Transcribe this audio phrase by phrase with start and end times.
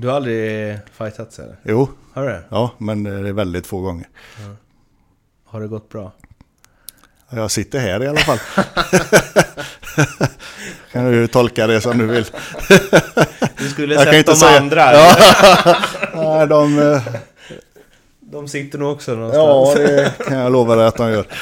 [0.00, 1.56] Du har aldrig fightats eller?
[1.62, 2.42] Jo, Har du det?
[2.48, 4.08] ja, men det är väldigt få gånger.
[5.46, 6.12] Har det gått bra?
[7.30, 8.38] Jag sitter här i alla fall.
[10.92, 12.24] kan du tolka det som du vill.
[13.58, 14.92] Du skulle Jag sett de säga- andra.
[14.92, 15.16] Ja.
[16.14, 17.02] Nej, de, eh,
[18.20, 19.74] De sitter nog också ja, någonstans.
[19.88, 21.26] det kan jag lova dig att de gör.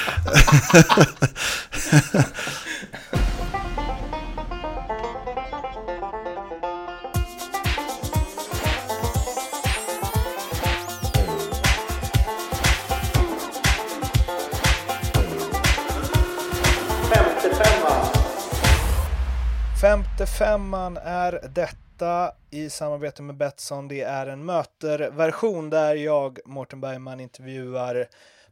[20.26, 23.88] femman är detta i samarbete med Betsson.
[23.88, 28.08] Det är en möterversion där jag, Mårten Bergman, intervjuar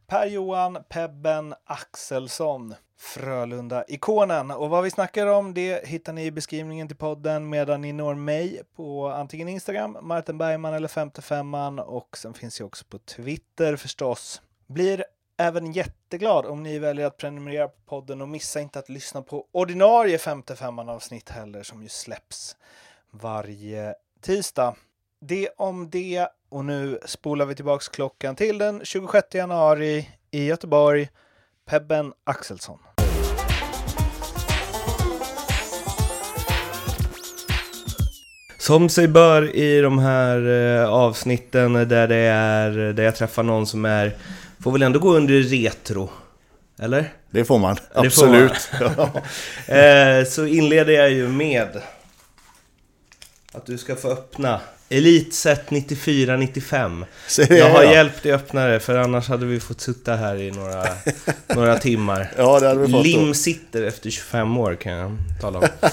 [0.07, 4.51] Per-Johan Pebben Axelsson, Frölunda-ikonen.
[4.51, 8.15] Och vad vi snackar om det hittar ni i beskrivningen till podden medan ni når
[8.15, 12.97] mig på antingen Instagram, Martin Bergman eller femte femman och sen finns jag också på
[12.97, 14.41] Twitter förstås.
[14.67, 15.03] Blir
[15.37, 19.45] även jätteglad om ni väljer att prenumerera på podden och missa inte att lyssna på
[19.51, 22.55] ordinarie 55 avsnitt heller som ju släpps
[23.11, 24.75] varje tisdag.
[25.21, 31.09] Det om det och nu spolar vi tillbaks klockan till den 26 januari i Göteborg.
[31.65, 32.79] Pebben Axelsson.
[38.59, 43.67] Som sig bör i de här eh, avsnitten där det är, där jag träffar någon
[43.67, 44.15] som är,
[44.67, 46.09] får väl ändå gå under retro.
[46.79, 47.13] Eller?
[47.31, 48.69] Det får man, får absolut.
[49.67, 51.81] Eh, så inleder jag ju med
[53.57, 57.05] att du ska få öppna Elitset 94-95.
[57.27, 57.93] Så det Jag är har jag.
[57.93, 60.83] hjälpt dig öppna det för annars hade vi fått sitta här i några,
[61.55, 62.31] några timmar.
[62.37, 63.05] Ja, det hade vi fått.
[63.05, 65.65] Lim sitter efter 25 år kan jag tala om.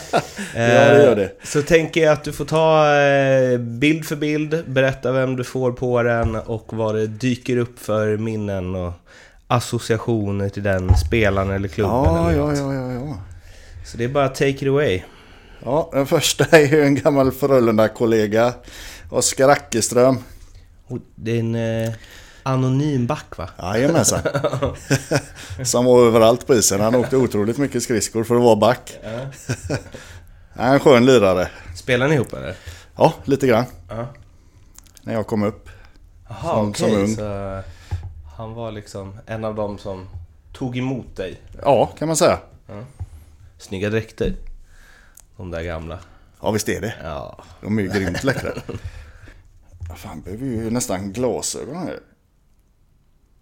[0.55, 1.23] Ja, det gör det.
[1.25, 5.45] Eh, Så tänker jag att du får ta eh, bild för bild, berätta vem du
[5.45, 8.93] får på den och vad det dyker upp för minnen och
[9.47, 11.95] associationer till den spelaren eller klubben.
[11.95, 13.19] Ja, eller ja, ja, ja, ja.
[13.87, 15.03] Så det är bara take it away.
[15.65, 18.53] Ja, den första är ju en gammal Frölunda-kollega.
[19.11, 20.19] Oskar Ackerström.
[20.87, 21.93] Och det är en eh,
[22.43, 23.49] anonym back va?
[23.59, 24.21] Jajamensan.
[25.65, 26.81] Som var överallt på isen.
[26.81, 28.99] Han åkte otroligt mycket skridskor för att vara back.
[30.55, 31.49] Han är en skön lirare.
[31.77, 32.55] Spelar ni ihop eller?
[32.97, 33.65] Ja, lite grann.
[33.89, 34.07] Ja.
[35.03, 35.69] När jag kom upp.
[36.29, 36.91] Jaha, Som- okej.
[36.91, 37.17] som ung.
[37.17, 37.61] Så
[38.37, 40.09] han var liksom en av dem som
[40.53, 41.41] tog emot dig.
[41.63, 42.39] Ja, kan man säga.
[43.59, 44.35] Snygga dräkter.
[45.37, 45.99] De där gamla.
[46.41, 46.95] Ja, visst är det.
[47.03, 47.45] Ja.
[47.61, 48.51] De är ju grymt läckra.
[49.97, 51.99] Fan, behöver ju nästan glasögon här.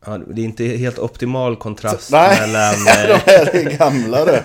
[0.06, 0.18] ja.
[0.18, 2.74] Det är inte helt optimal kontrast Nej, mellan...
[2.84, 4.32] de eh, här är gamla du.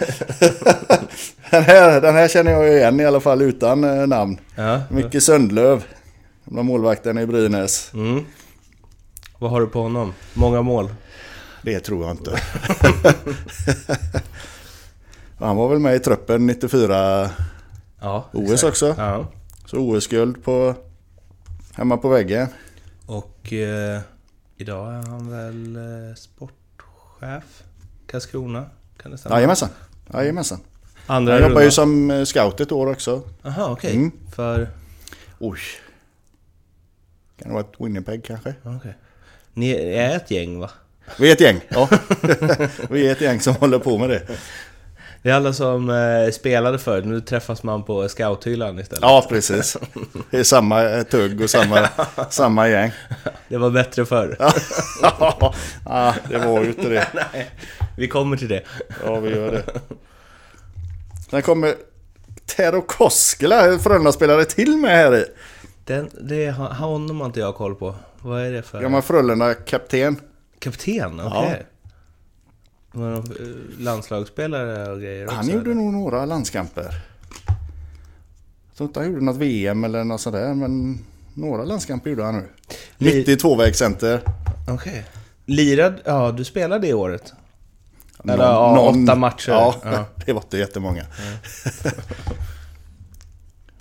[1.51, 4.39] Den här, den här känner jag igen i alla fall utan eh, namn.
[4.55, 4.81] Ja.
[4.89, 5.83] Micke Sundlöv.
[6.45, 7.91] Gamla målvakten i Brynäs.
[7.93, 8.25] Mm.
[9.39, 10.13] Vad har du på honom?
[10.33, 10.89] Många mål?
[11.61, 12.41] Det tror jag inte.
[15.39, 17.29] Han var väl med i truppen 94
[18.01, 18.63] Ja, OS exakt.
[18.63, 18.95] också.
[18.97, 19.27] Ja.
[19.65, 20.75] Så OS-guld på,
[21.73, 22.47] hemma på väggen.
[23.05, 24.01] Och eh,
[24.57, 27.63] idag är han väl eh, sportchef?
[28.07, 28.65] Karlskrona?
[29.01, 29.35] Kan det stämma?
[29.35, 29.69] Jajamensan.
[30.13, 30.59] Jajamensan.
[31.07, 33.21] Andra Han jobbar ju som eh, scout ett år också.
[33.41, 33.95] Jaha, okej.
[33.95, 34.11] Mm.
[34.35, 34.67] För...
[35.39, 35.59] Oj.
[37.39, 38.55] Kan det vara ett Winnipeg kanske?
[38.63, 38.97] Okej.
[39.53, 40.69] Ni är ett gäng va?
[41.19, 41.61] Vi är ett gäng.
[41.69, 41.89] Ja.
[42.89, 44.27] Vi är ett gäng som håller på med det.
[45.21, 49.01] Det är alla som eh, spelade förr, nu träffas man på scouthyllan istället.
[49.01, 49.77] Ja, precis.
[50.31, 51.89] Det är samma eh, tugg och samma,
[52.29, 52.91] samma gäng.
[53.47, 54.37] Det var bbättre förr.
[55.85, 57.07] Ja, det var ju inte det.
[57.33, 57.51] Nej,
[57.97, 58.63] vi kommer till det.
[59.05, 59.63] Ja, vi gör det.
[61.29, 61.73] Sen kommer
[62.55, 65.25] Tero Koskela, Frölunda-spelare till med här i.
[65.85, 67.95] Den, det är, honom har inte jag koll på.
[68.21, 68.81] Vad är det för...
[68.81, 70.21] Gammal Frölunda-kapten.
[70.59, 71.19] Kapten?
[71.19, 71.29] Okej.
[71.29, 71.63] Var de
[73.03, 73.23] eh,
[73.79, 75.35] landslagsspelare och grejer också?
[75.35, 75.81] Han gjorde eller?
[75.81, 77.01] nog några landskamper.
[78.69, 80.99] Jag tror inte han gjorde något VM eller något sådär, men
[81.33, 82.47] några landskamper gjorde han nu.
[82.97, 84.19] Li- 92-vägscenter.
[84.67, 85.05] Okej.
[85.45, 85.93] Lirad...
[86.05, 87.33] Ja, du spelade det året?
[88.23, 89.51] Eller ja, någon- åtta matcher.
[89.51, 90.05] Ja, Ja.
[90.25, 91.05] det var inte jättemånga.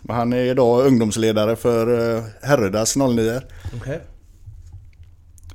[0.03, 3.41] Men han är idag ungdomsledare för eh, Härrydas 09.
[3.77, 4.01] Okej.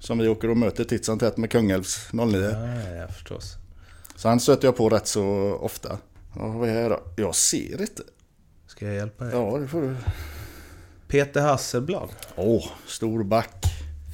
[0.01, 2.41] Som vi åker och möter titt som tätt med Kungälvs 09.
[2.41, 3.55] Ja, ja, förstås.
[4.15, 5.23] Så han stöter jag på rätt så
[5.61, 5.97] ofta.
[6.35, 6.99] Ja, vad är det då?
[7.15, 8.03] Jag ser inte.
[8.67, 9.33] Ska jag hjälpa dig?
[9.33, 9.95] Ja, det får du.
[11.07, 12.09] Peter Hasselblad.
[12.35, 13.65] Åh, stor back.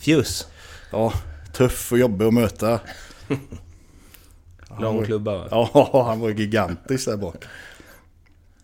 [0.02, 0.48] Fjus.
[0.92, 1.14] Ja,
[1.54, 2.80] tuff och jobbig att möta.
[4.80, 5.48] Lång klubba va?
[5.52, 7.46] Ja, han var gigantisk där bak.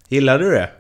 [0.07, 0.71] Gillar du det?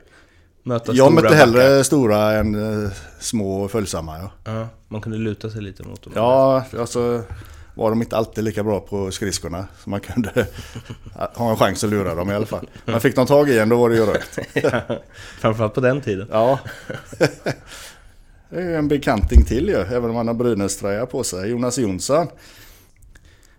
[0.63, 1.83] Möta Jag mötte hellre backar.
[1.83, 4.17] stora än eh, små och följsamma.
[4.17, 6.13] Ja, Ja, man kunde luta sig lite mot dem.
[6.15, 7.23] ja alltså
[7.75, 9.67] var de inte alltid lika bra på skridskorna.
[9.83, 10.47] Så man kunde
[11.35, 12.69] ha en chans att lura dem i alla fall.
[12.85, 14.39] Men fick de tag i en då var det ju rökt.
[15.39, 16.27] Framförallt på den tiden.
[16.31, 16.59] Ja.
[18.49, 21.49] Det är en bekanting till ju, även om han har Brynäs-tröja på sig.
[21.49, 22.27] Jonas Jonsson.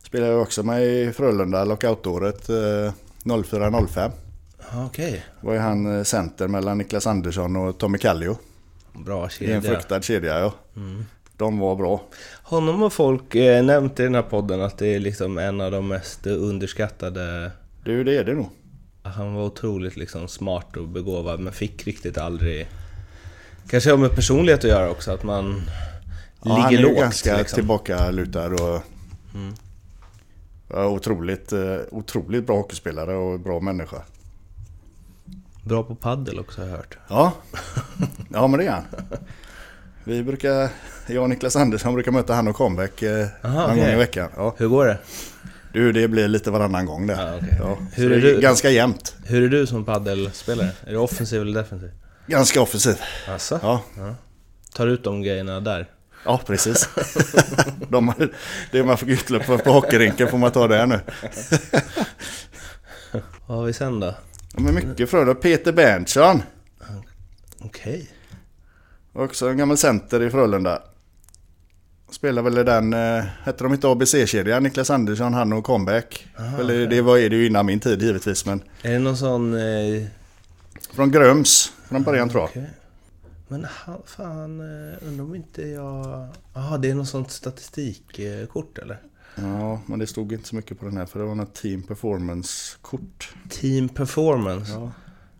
[0.02, 2.92] Spelar ju också med i Frölunda lockoutåret eh,
[3.24, 4.10] 04-05.
[4.76, 8.36] Okej, var ju han eh, center mellan Niklas Andersson och Tommy Kallio.
[8.92, 9.60] bra I en kedja.
[9.62, 10.54] fruktad kedja ja.
[11.36, 12.02] De var bra.
[12.42, 15.70] Honom har folk eh, nämnt i den här podden att det är liksom en av
[15.70, 17.50] de mest underskattade...
[17.84, 18.48] Du, det är det nog.
[19.02, 22.68] Han var otroligt liksom smart och begåvad men fick riktigt aldrig...
[23.70, 25.62] Kanske har med personlighet att göra också, att man
[26.44, 26.98] Ja, han är ligger lågt.
[26.98, 27.56] ganska liksom.
[27.56, 28.82] tillbakalutad och
[30.68, 34.02] ja, otroligt, eh, otroligt bra hockeyspelare och bra människa.
[35.64, 36.98] Bra på paddel också har jag hört.
[37.08, 37.32] Ja,
[38.32, 38.84] ja men det är han.
[40.04, 40.68] Vi brukar,
[41.06, 43.80] jag och Niklas Andersson brukar möta han och comeback eh, Aha, någon okej.
[43.84, 44.28] gång i veckan.
[44.36, 44.54] Ja.
[44.58, 44.98] Hur går det?
[45.72, 47.12] Du, det blir lite varannan gång det.
[47.12, 47.56] Ja, okej.
[47.60, 48.40] Ja, Hur är du?
[48.40, 49.16] ganska jämnt.
[49.24, 50.70] Hur är du som paddelspelare?
[50.86, 51.90] Är du offensiv eller defensiv?
[52.26, 52.96] Ganska offensiv.
[53.28, 53.58] Alltså?
[53.62, 53.82] Ja,
[54.74, 55.90] Tar ut de grejerna där?
[56.24, 56.88] ja precis.
[57.88, 58.12] De,
[58.72, 61.00] det man fick utlöp för på hockeyrinken får man ta det nu.
[63.46, 64.14] Vad har vi sen då?
[64.56, 65.34] Men mycket Frölunda.
[65.34, 66.42] Peter Berntsson.
[67.60, 68.10] Okej.
[69.12, 70.82] Också en gammal center i Frölunda.
[72.10, 74.62] Spelar väl i den, eh, hette de inte ABC-kedjan?
[74.62, 76.26] Niklas Andersson, han och comeback.
[76.58, 78.62] Eller det var är det ju innan min tid givetvis men.
[78.82, 79.54] Är det någon sån...
[79.54, 80.04] Eh,
[80.92, 82.48] Från Gröms från början tror jag.
[82.50, 82.70] okej.
[83.48, 86.28] Men han, fan, eh, undrar om inte jag...
[86.54, 88.98] Jaha, det är något sånt statistikkort eller?
[89.34, 91.82] Ja, men det stod inte så mycket på den här för det var något team
[91.82, 93.34] performance-kort.
[93.48, 94.72] Team performance.
[94.72, 94.92] Ja.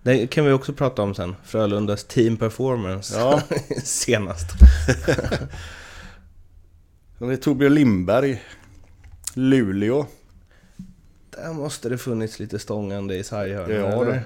[0.03, 1.37] Det kan vi också prata om sen.
[1.45, 3.19] Frölundas team performance.
[3.19, 3.43] Ja.
[3.83, 4.47] Senast.
[7.19, 8.43] Det är Torbjörn Lindberg.
[9.35, 10.07] Luleå.
[11.31, 13.81] Där måste det funnits lite stångande i sarghörnen.
[13.81, 14.13] Ja, eller?
[14.13, 14.23] det.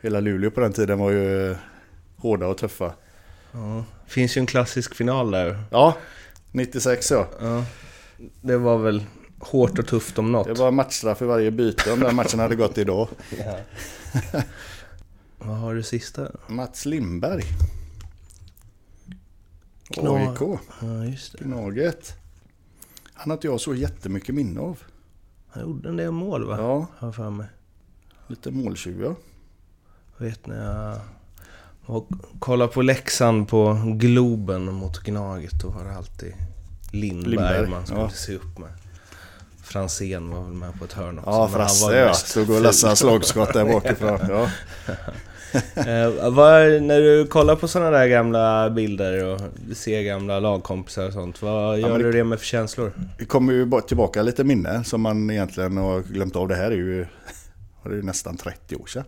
[0.00, 1.56] Hela Luleå på den tiden var ju eh,
[2.16, 2.94] hårda och tuffa.
[3.52, 3.84] Ja.
[4.06, 5.64] Finns ju en klassisk final där.
[5.70, 5.96] Ja,
[6.50, 7.28] 96 ja.
[7.40, 7.64] Ja.
[8.40, 9.04] Det var väl
[9.38, 10.46] hårt och tufft om något.
[10.46, 13.08] Det var matchstraff i varje byte om den matchen hade gått idag.
[13.38, 13.58] Ja.
[15.38, 16.28] Vad har du sista?
[16.46, 17.42] Mats Lindberg.
[19.96, 20.60] AIK.
[20.80, 21.44] Ja, just det.
[21.44, 22.14] Gnaget.
[23.14, 24.78] Han har inte jag så jättemycket minne av.
[25.48, 26.56] Han gjorde en del mål va?
[26.58, 27.46] Ja, Har för mig.
[28.26, 29.14] lite måltjuv ja.
[30.18, 30.98] Jag vet när jag
[31.86, 32.06] var-
[32.38, 35.52] kollade på Leksand på Globen mot Gnaget.
[35.62, 36.34] Då var det alltid
[36.92, 38.08] Lindberg, Lindberg, man skulle ja.
[38.10, 38.68] se upp med.
[39.62, 41.30] Fransén var väl med på ett hörn också.
[41.30, 42.14] Ja, Frasse ja.
[42.14, 44.18] Stod och lässade slagskott där bakifrån.
[44.28, 44.48] Ja.
[45.74, 49.40] Eh, vad, när du kollar på sådana där gamla bilder och
[49.76, 52.92] ser gamla lagkompisar och sånt, vad gör det- du det med för känslor?
[53.18, 56.48] Det kommer ju tillbaka lite minnen som man egentligen har glömt av.
[56.48, 57.06] Det här är ju,
[57.82, 59.04] det är ju nästan 30 år sedan.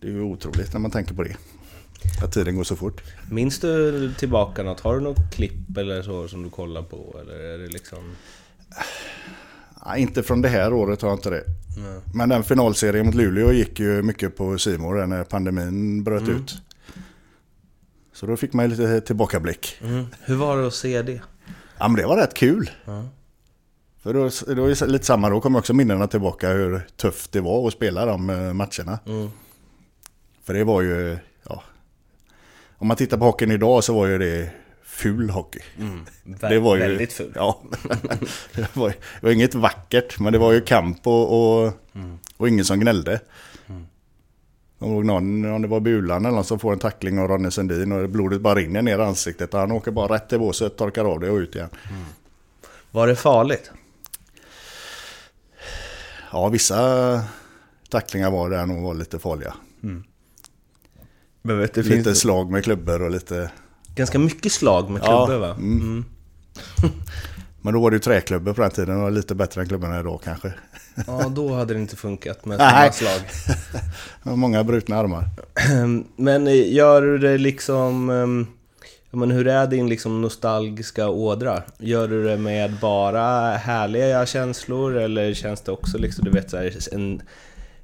[0.00, 1.36] Det är ju otroligt när man tänker på det.
[2.22, 3.02] Att tiden går så fort.
[3.30, 4.80] Minns du tillbaka något?
[4.80, 7.16] Har du något klipp eller så som du kollar på?
[7.20, 8.16] Eller är det liksom...
[9.86, 11.44] Nej, inte från det här året har jag inte det.
[11.78, 12.00] Nej.
[12.14, 16.62] Men den finalserien mot Luleå gick ju mycket på Simor när pandemin bröt ut.
[18.12, 19.78] Så då fick man ju lite tillbakablick.
[19.82, 20.06] Mm.
[20.20, 21.20] Hur var det att se det?
[21.78, 22.70] Ja men det var rätt kul.
[22.84, 23.08] Ja.
[24.02, 27.66] För då, då är lite samma, då kommer också minnena tillbaka hur tufft det var
[27.66, 28.98] att spela de eh, matcherna.
[29.06, 29.30] Mm.
[30.44, 31.18] För det var ju.
[32.78, 34.50] Om man tittar på hockeyn idag så var ju det
[34.84, 35.60] ful hockey.
[36.24, 37.32] Vä- Det var ju, Väldigt fult.
[37.34, 37.60] Ja.
[38.54, 41.72] det, var, det var inget vackert, men det var ju kamp och, och,
[42.36, 43.20] och ingen som gnällde.
[44.78, 47.50] Jag ihåg någon, om det var Bulan eller någon som får en tackling av Ronny
[47.50, 49.52] Sundin och blodet bara rinner ner i ansiktet.
[49.52, 51.68] Han åker bara rätt i båset, torkar av det och ut igen.
[52.90, 53.70] Var det farligt?
[56.32, 57.20] Ja, vissa
[57.90, 59.54] tacklingar var där nog var lite farliga.
[61.46, 63.50] Men vet, det lite finns slag med klubbor och lite...
[63.94, 65.54] ganska mycket slag med Ja, klubbor va?
[65.54, 65.80] mm.
[65.80, 66.04] Mm.
[67.60, 70.20] Men då var det ju träklubbor på den tiden och lite bättre än klubborna idag
[70.24, 70.52] kanske.
[71.06, 73.20] Ja, då hade det inte funkat med sådana slag.
[74.36, 75.24] Många brutna armar.
[76.16, 78.10] Men eh, gör du det liksom...
[78.10, 78.46] ehm,
[79.10, 81.62] ja, Men hur är din liksom nostalgiska ådra?
[81.78, 86.56] Gör du det med bara härliga känslor eller känns det också liksom, du vet så
[86.56, 87.22] här, en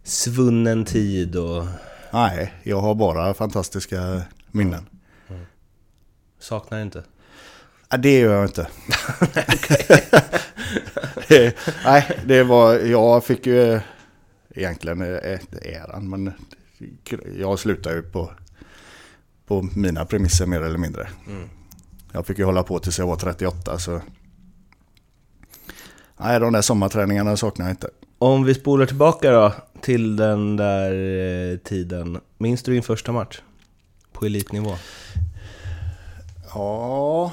[0.05, 1.65] svunnen tid och
[2.13, 4.87] Nej, jag har bara fantastiska minnen.
[6.39, 7.05] saknar inte?
[7.89, 8.69] Ja, det gör jag inte.
[11.29, 12.75] det, nej, det var...
[12.75, 13.81] Jag fick ju
[14.55, 16.33] egentligen eh, äran, men
[17.39, 18.31] jag slutade ju på
[19.47, 21.09] på mina premisser mer eller mindre.
[22.13, 24.01] Jag fick ju hålla på tills jag var 38 så...
[26.17, 27.91] Nej, de där sommarträningarna saknar jag inte.
[28.19, 30.93] Om vi spolar tillbaka då till den där
[31.53, 32.21] eh, tiden.
[32.39, 33.41] Minns du din första match?
[34.13, 34.77] På elitnivå?
[36.55, 37.33] Ja...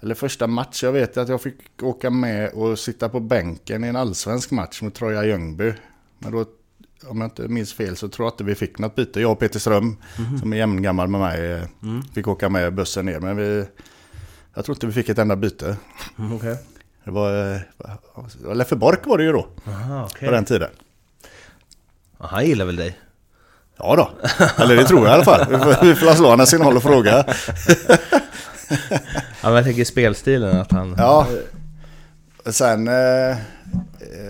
[0.00, 3.88] Eller första match, jag vet att jag fick åka med och sitta på bänken i
[3.88, 5.72] en allsvensk match mot Troja Ljungby.
[6.18, 6.44] Men då,
[7.06, 9.20] om jag inte minns fel, så tror jag inte vi fick något byte.
[9.20, 9.96] Jag och Peter Ström,
[10.40, 11.62] som är jämngammal med mig, eh,
[12.14, 13.20] fick åka med bussen ner.
[13.20, 13.64] Men vi...
[14.54, 15.76] Jag tror inte vi fick ett enda byte.
[16.18, 16.56] Mm, Okej.
[17.04, 17.54] Det var...
[17.54, 20.30] eh, Leffe Bork var det ju då, Aha, på okej.
[20.30, 20.70] den tiden.
[22.18, 22.98] Ja, Han gillar väl dig?
[23.78, 24.10] Ja då,
[24.62, 25.46] eller det tror jag i alla fall.
[25.82, 27.24] Vi får, slå honom en signal och fråga.
[29.42, 30.94] Ja, men jag tänker spelstilen att han...
[30.98, 31.26] Ja.
[32.46, 33.36] Sen eh,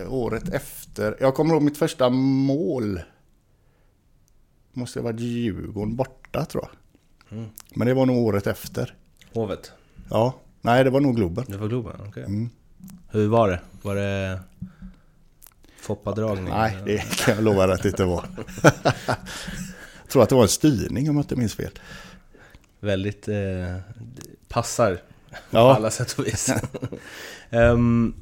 [0.09, 3.01] året efter, jag kommer ihåg mitt första mål.
[4.73, 7.39] Måste ha varit Djurgården borta tror jag.
[7.39, 7.51] Mm.
[7.75, 8.95] Men det var nog året efter.
[9.35, 9.73] Hovet.
[10.11, 11.45] Ja, nej det var nog Globen.
[11.49, 12.25] Det var Globen, okej.
[12.25, 12.51] Mm.
[13.13, 13.61] Hur var det?
[13.83, 14.41] Var det
[15.81, 16.49] Foppadragning?
[16.55, 18.25] Nej, det kan jag lova att det inte var.
[18.63, 21.71] jag tror att det var en styrning om jag inte minns fel.
[22.81, 23.29] Väldigt...
[23.29, 23.77] Eh,
[24.49, 24.95] passar
[25.31, 26.53] på Ja, alla sätt och vis.
[27.51, 28.15] Ehm,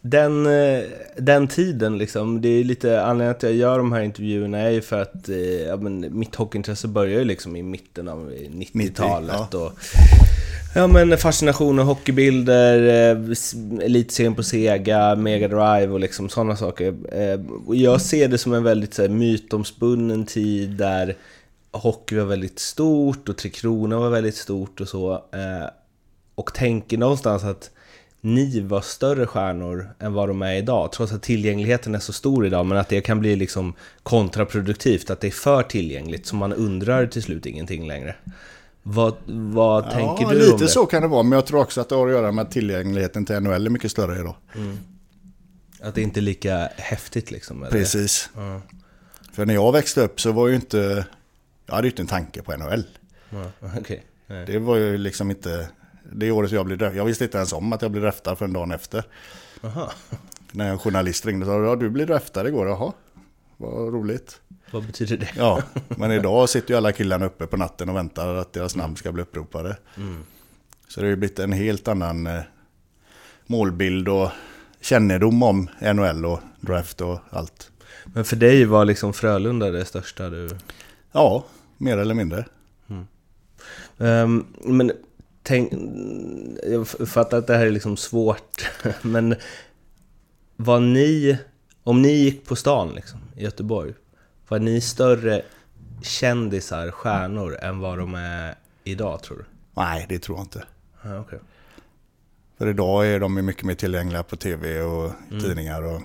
[0.00, 0.84] den, eh,
[1.16, 4.80] den tiden liksom, det är lite anledningen att jag gör de här intervjuerna är ju
[4.82, 9.54] för att eh, ja, men mitt hockeyintresse börjar ju liksom i mitten av 90-talet.
[9.54, 9.72] och,
[10.74, 12.78] ja men fascination och hockeybilder,
[13.10, 16.94] eh, elitserien på Sega, Mega Drive och liksom sådana saker.
[17.12, 21.16] Eh, och jag ser det som en väldigt så här, mytomspunnen tid där
[21.70, 25.12] hockey var väldigt stort och Tre Kronor var väldigt stort och så.
[25.12, 25.68] Eh,
[26.34, 27.70] och tänker någonstans att
[28.20, 32.46] ni var större stjärnor än vad de är idag, trots att tillgängligheten är så stor
[32.46, 36.52] idag, men att det kan bli liksom kontraproduktivt, att det är för tillgängligt, så man
[36.52, 38.14] undrar till slut ingenting längre.
[38.90, 40.68] Vad, vad tänker ja, du lite om det?
[40.68, 41.22] så kan det vara.
[41.22, 43.70] Men jag tror också att det har att göra med att tillgängligheten till NHL är
[43.70, 44.34] mycket större idag.
[45.82, 47.62] Att det inte är lika häftigt liksom?
[47.62, 47.70] Eller?
[47.70, 48.30] Precis.
[48.36, 48.60] Ja,
[49.32, 51.06] För när jag växte upp så var ju inte...
[51.66, 52.84] Jag hade ju inte en tanke på NHL.
[53.78, 54.04] okej.
[54.26, 54.46] Nej.
[54.46, 55.68] Det var ju liksom inte...
[56.12, 56.96] Det året jag blev draftad.
[56.96, 59.04] Jag visste inte ens om att jag blev draftad för en dag efter.
[59.62, 59.92] Aha.
[60.52, 62.68] När en journalist ringde och sa ja, du blev draftad igår.
[62.68, 62.92] Jaha,
[63.56, 64.40] vad roligt.
[64.70, 65.30] Vad betyder det?
[65.36, 68.96] Ja, men idag sitter ju alla killarna uppe på natten och väntar att deras namn
[68.96, 69.76] ska bli uppropade.
[69.96, 70.22] Mm.
[70.88, 72.40] Så det har ju blivit en helt annan eh,
[73.46, 74.30] målbild och
[74.80, 77.70] kännedom om NHL och draft och allt.
[78.04, 80.48] Men för dig var liksom Frölunda det största du...
[81.12, 81.44] Ja,
[81.78, 82.44] mer eller mindre.
[83.98, 84.92] Ehm, men
[85.42, 85.72] tänk,
[86.66, 88.70] jag fattar att det här är liksom svårt,
[89.02, 89.34] men
[90.56, 91.38] var ni,
[91.82, 93.94] om ni gick på stan liksom, i Göteborg,
[94.48, 95.42] var ni större
[96.02, 99.44] kändisar, stjärnor, än vad de är idag tror du?
[99.74, 100.64] Nej, det tror jag inte.
[101.04, 101.38] Ja, okej.
[102.58, 105.82] För idag är de mycket mer tillgängliga på tv och tidningar.
[105.82, 106.02] Och...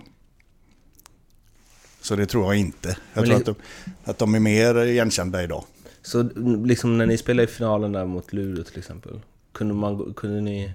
[2.01, 2.87] Så det tror jag inte.
[2.87, 3.55] Jag Men tror li- att de,
[4.11, 5.63] att de är mer igenkända idag.
[6.01, 6.23] Så
[6.65, 9.19] liksom när ni spelade i finalen där mot Luleå till exempel,
[9.51, 10.71] kunde, man, kunde ni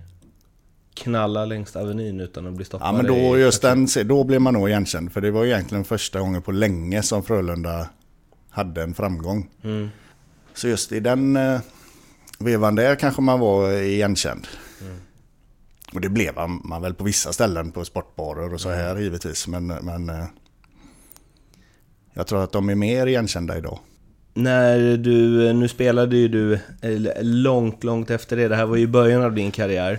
[0.98, 2.90] knalla längs Avenyn utan att bli stoppade?
[2.90, 5.12] Ja, men då, just den, då blev man nog igenkänd.
[5.12, 7.88] För det var egentligen första gången på länge som Frölunda
[8.50, 9.50] hade en framgång.
[9.64, 9.88] Mm.
[10.54, 11.60] Så just i den eh,
[12.38, 14.46] vevan där kanske man var igenkänd.
[15.92, 19.48] Och det blev man, man väl på vissa ställen på sportbarer och så här givetvis.
[19.48, 20.24] Men, men eh,
[22.12, 23.78] jag tror att de är mer igenkända idag.
[24.34, 28.48] När du, nu spelade ju du eh, långt, långt efter det.
[28.48, 29.98] Det här var ju början av din karriär.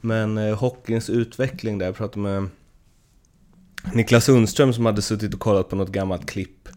[0.00, 2.48] Men eh, hockeyns utveckling där, jag pratade med
[3.92, 6.68] Niklas Sundström som hade suttit och kollat på något gammalt klipp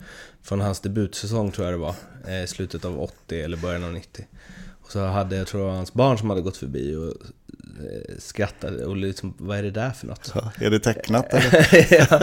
[0.41, 1.95] från hans debutsäsong tror jag det var.
[2.27, 4.25] Eh, slutet av 80 eller början av 90.
[4.81, 7.07] Och så hade jag tror det var hans barn som hade gått förbi och
[7.83, 10.25] eh, skrattade och liksom, vad är det där för något?
[10.25, 11.93] Så, är det tecknat eller?
[11.93, 12.21] ja.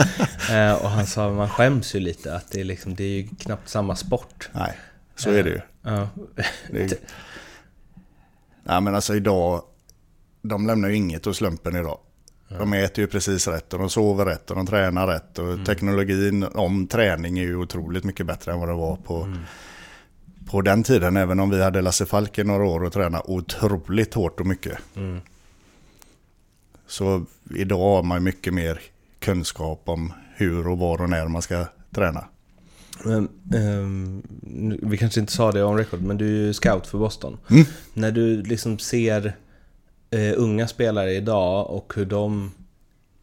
[0.56, 3.28] eh, och han sa, man skäms ju lite att det är, liksom, det är ju
[3.38, 4.48] knappt samma sport.
[4.52, 4.78] Nej,
[5.16, 5.60] så är det ju.
[5.82, 6.08] Ja.
[6.70, 6.92] Det är...
[8.62, 9.62] Nej men alltså idag,
[10.48, 11.98] de lämnar ju inget åt slumpen idag.
[12.48, 15.38] De äter ju precis rätt och de sover rätt och de tränar rätt.
[15.38, 19.34] Och teknologin om träning är ju otroligt mycket bättre än vad det var på,
[20.50, 21.16] på den tiden.
[21.16, 24.78] Även om vi hade Lasse Falk i några år och tränade otroligt hårt och mycket.
[24.96, 25.20] Mm.
[26.86, 27.24] Så
[27.54, 28.80] idag har man mycket mer
[29.18, 32.24] kunskap om hur och var och när man ska träna.
[33.04, 33.28] Men,
[34.42, 37.38] nu- vi kanske inte sa det on record, men du är ju scout för Boston.
[37.50, 37.64] Mm.
[37.94, 39.36] När du liksom ser
[40.10, 42.52] eh, unga spelare idag och hur de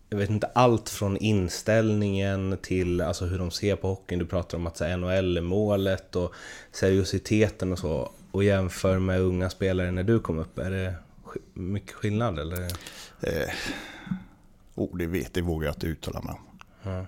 [0.10, 4.20] jag vet inte, allt från inställningen till alltså hur de ser på hockeyn.
[4.20, 6.34] Du pratar om att så här, NHL är målet och
[6.72, 8.12] seriositeten och så.
[8.32, 10.60] Och jämför med unga spelare när du kom upp.
[10.60, 10.94] Är det
[11.54, 12.62] mycket skillnad eller?
[13.22, 13.50] Eh,
[14.76, 16.60] oh, det vet det vågar jag inte uttala mig om.
[16.92, 17.06] Ja.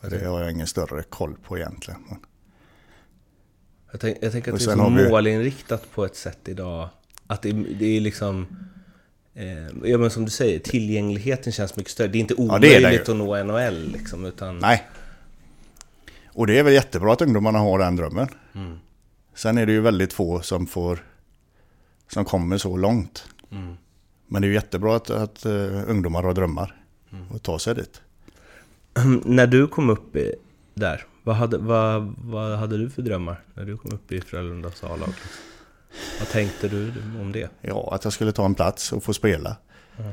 [0.00, 2.00] För det har jag ingen större koll på egentligen.
[2.08, 2.18] Men,
[3.92, 6.88] Jag, tänk, jag tänker att det är så vi- målinriktat på ett sätt idag.
[7.26, 8.46] Att det, det är liksom...
[9.38, 12.08] Eh, ja men som du säger, tillgängligheten känns mycket större.
[12.08, 14.58] Det är inte Ja, det är omöjligt att nå NHL liksom, utan...
[14.58, 14.86] nej.
[16.26, 18.28] Och det är väl jättebra att ungdomarna har den drömmen.
[18.54, 18.78] Mm.
[19.34, 20.98] Sen är det ju väldigt få som får
[22.08, 23.24] som kommer så långt.
[23.52, 23.76] Mm.
[24.26, 26.74] Men det är ju jättebra att, att eh, ungdomar har drömmar
[27.12, 27.24] Mm.
[27.30, 28.00] och tar sig dit.
[29.24, 30.34] När du kom upp i,
[30.74, 34.84] där, vad hade, vad, vad hade du för drömmar när du kom upp i Frölundas
[34.84, 35.14] A-lag?
[36.18, 37.50] Vad tänkte du om det?
[37.60, 39.56] Ja, att jag skulle ta en plats och få spela.
[39.98, 40.12] Mm.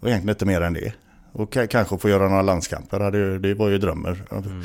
[0.00, 0.92] Och egentligen inte mer än det.
[1.32, 4.22] Och ka- kanske få göra några landskamper, det var ju drömmer.
[4.30, 4.62] Mm.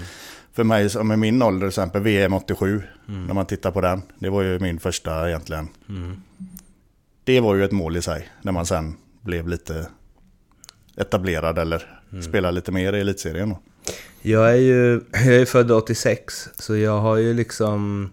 [0.53, 3.25] För mig som är min ålder, till exempel VM 87, Mm.
[3.27, 4.01] när man tittar på den.
[4.19, 5.67] Det var ju min första egentligen.
[5.89, 6.21] Mm.
[7.23, 9.87] Det var ju ett mål i sig, när man sen blev lite
[10.97, 12.23] etablerad eller Mm.
[12.23, 13.55] spelade lite mer i elitserien.
[14.21, 18.09] Jag är ju jag är född 86, så jag har ju liksom...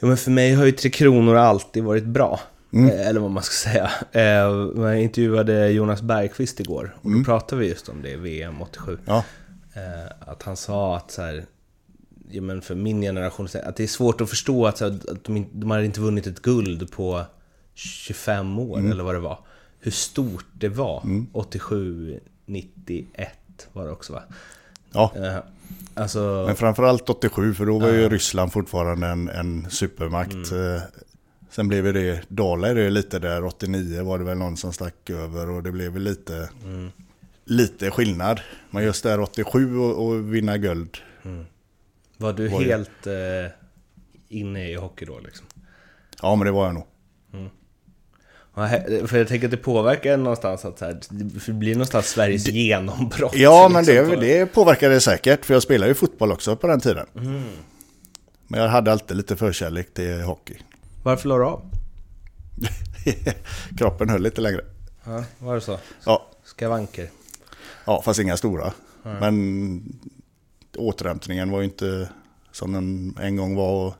[0.00, 2.40] Ja, men för mig har ju Tre Kronor alltid varit bra.
[2.72, 2.90] Mm.
[2.90, 3.90] Eh, Eller vad man ska säga.
[4.12, 7.24] Eh, Jag intervjuade Jonas Bergqvist igår och då Mm.
[7.24, 8.98] pratade vi just om det, VM 87.
[9.04, 9.24] Ja,
[9.74, 11.44] Eh, Att han sa att så här,
[12.30, 15.24] ja, men för min generation, att det är svårt att förstå att, så här, att
[15.24, 17.22] de, de hade inte vunnit ett guld på
[17.74, 18.92] 25 år Mm.
[18.92, 19.38] eller vad det var.
[19.80, 21.02] Hur stort det var.
[21.32, 23.28] 87, 91
[23.72, 24.22] var det också va?
[24.92, 25.12] Ja.
[25.16, 25.38] Eh,
[25.94, 30.50] Alltså, Men framförallt 87, för då var ju Ryssland fortfarande en, en supermakt.
[30.50, 30.76] Mm.
[30.76, 30.82] Eh,
[31.50, 35.50] Sen blev det, dalade det lite där, 89 var det väl någon som stack över
[35.50, 36.90] och det blev lite, mm,
[37.44, 38.40] lite skillnad.
[38.70, 40.98] Men just där 87 och, och vinna guld,
[42.16, 43.52] var du var helt eh,
[44.28, 45.46] inne i hockey då liksom?
[46.22, 46.86] ja men det var jag nog.
[48.54, 48.68] Ja,
[49.06, 51.00] För jag tänker att det påverkar någonstans att så här,
[51.46, 53.34] det blir någonstans Sveriges genombrott.
[53.34, 56.66] Ja men det, liksom, på- det påverkade säkert, för jag spelade ju fotboll också på
[56.66, 57.06] den tiden.
[57.16, 57.42] Mm.
[58.46, 60.54] Men jag hade alltid lite förkärlek till hockey.
[61.02, 61.62] Varför la du av?
[63.78, 64.64] Kroppen höll lite längre.
[65.04, 65.78] Ja, var det så?
[66.04, 67.10] Ja, Skavanker?
[67.84, 68.72] ja fast inga stora.
[69.02, 69.82] Men
[70.76, 72.08] återhämtningen var ju inte
[72.52, 73.86] som den en gång var.
[73.86, 73.94] Och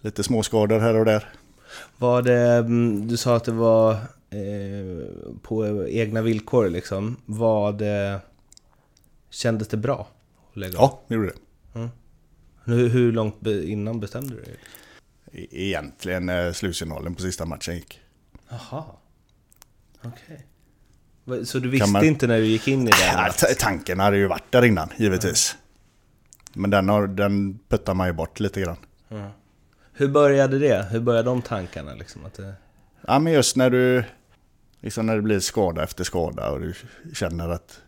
[0.00, 1.28] Lite småskador här och där.
[1.98, 3.92] Var det, mm, du sa att det var
[4.30, 5.04] eh,
[5.42, 7.16] på egna villkor liksom.
[7.26, 8.20] Var det,
[9.30, 10.08] kändes det bra
[10.50, 10.72] att lägga?
[10.74, 11.34] Ja, det gjorde det.
[12.66, 14.56] Hur, hur långt innan bestämde du dig?
[15.32, 18.00] E- Egentligen när slutsignalen på sista matchen gick.
[18.48, 18.84] Jaha.
[20.02, 20.46] Okej.
[21.24, 23.06] Va- Så du visste man- inte när du gick in i det?
[23.06, 25.56] Ja, tanken hade ju varit där innan, givetvis.
[26.52, 28.76] Men den, har, den puttar man ju bort lite grann.
[29.08, 29.30] Ja.
[29.96, 30.86] Hur började det?
[30.90, 32.24] Hur började de tankarna liksom?
[32.26, 32.54] Att det...
[33.06, 34.04] Ja, men just när du...
[34.80, 36.74] Liksom när det blir skada efter skada och du
[37.14, 37.80] känner att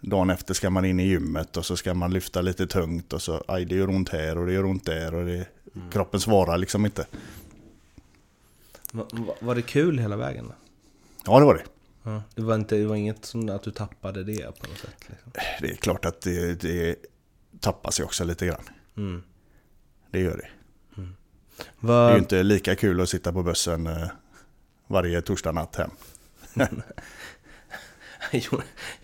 [0.00, 3.22] dagen efter ska man in i gymmet och så ska man lyfta lite tungt och
[3.22, 5.46] så aj det gör ont här och det gör ont där och det,
[5.92, 7.06] kroppen svarar liksom inte.
[8.92, 10.54] Va- va- Var det kul hela vägen då?
[11.26, 11.64] Ja det var det.
[12.02, 12.22] Ja.
[12.34, 14.96] Det, var inte, det var inget som att du tappade det på något sätt?
[15.08, 15.32] Liksom.
[15.60, 16.96] Det är klart att det, det
[17.60, 18.62] tappar sig också lite grann.
[18.96, 19.22] Mm.
[20.10, 20.48] Det gör det.
[20.96, 21.06] Det
[21.80, 24.08] Vad- är ju inte lika kul att sitta på bussen eh,
[24.86, 25.90] varje torsdag natt hem.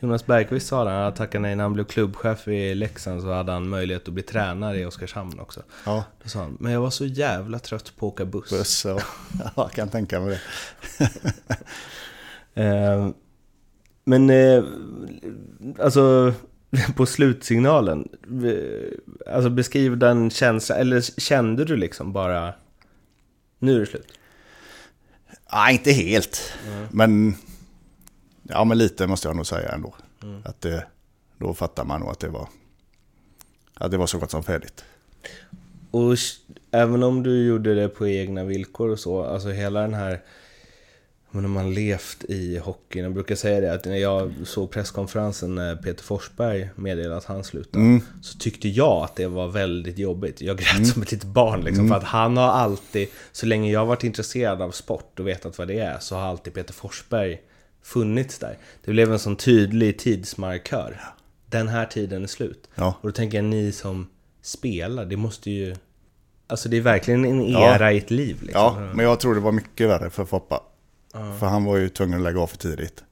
[0.00, 3.52] Jonas Bergqvist sa det, han tackat nej när han blev klubbchef i Leksand så hade
[3.52, 5.62] han möjlighet att bli tränare i Oskarshamn också.
[5.86, 8.50] Ja, Då sa han, men jag var så jävla trött på att åka buss.
[8.50, 9.00] buss ja,
[9.56, 10.40] jag kan tänka mig
[10.98, 11.10] det.
[12.62, 13.08] Eh,
[14.04, 14.64] men eh,
[15.78, 16.32] alltså
[16.96, 18.08] på slutsignalen,
[19.26, 22.54] alltså beskriv den känslan, eller kände du liksom bara
[23.58, 24.12] nu är det slut?
[25.52, 26.52] Nej, inte helt.
[26.90, 27.34] Men,
[28.42, 29.94] ja, men lite måste jag nog säga ändå.
[30.44, 30.86] Att det,
[31.38, 32.48] då fattar man nog att det var,
[33.74, 34.84] att det var så gott som färdigt.
[35.90, 36.16] Och
[36.70, 40.22] även om du gjorde det på egna villkor och så, alltså hela den här
[41.30, 45.54] men när man levt i hockeyn, jag brukar säga det att när jag såg presskonferensen
[45.54, 48.00] när Peter Forsberg meddelade att han slutade Mm.
[48.22, 51.88] Så tyckte jag att det var väldigt jobbigt Jag grät som ett litet barn liksom,
[51.88, 55.58] för att han har alltid Så länge jag har varit intresserad av sport och vetat
[55.58, 57.38] vad det är Så har alltid Peter Forsberg
[57.82, 61.00] funnits där Det blev en sån tydlig tidsmarkör
[61.46, 62.94] Den här tiden är slut Ja.
[63.00, 64.06] Och då tänker jag, ni som
[64.42, 65.76] spelar, det måste ju...
[66.46, 67.74] Alltså det är verkligen en Ja.
[67.74, 68.62] era i ett liv liksom.
[68.62, 70.60] Ja, men jag tror det var mycket värre för Foppa.
[71.38, 73.04] För han var ju tvungen att lägga av för tidigt.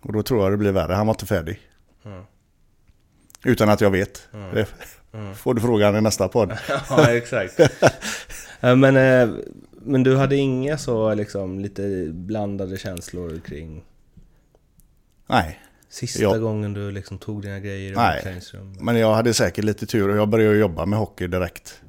[0.00, 0.92] Och då tror jag det blir värre.
[0.92, 1.60] Han var inte färdig.
[2.04, 2.22] Mm.
[3.44, 4.28] Utan att jag vet.
[4.32, 4.54] Mm.
[4.54, 4.66] Det
[5.14, 5.34] Mm.
[5.34, 6.52] får du fråga han i nästa podd.
[6.88, 7.60] ja, exakt.
[8.60, 9.36] Eh, men, eh,
[9.82, 13.84] men du hade inga så liksom lite blandade känslor kring
[15.26, 16.38] Nej, sista Ja.
[16.38, 18.16] gången du liksom tog dina grejer i Nej.
[18.16, 18.80] omklädningsrummet?
[18.80, 21.80] men jag hade säkert lite tur och jag började jobba med hockey direkt.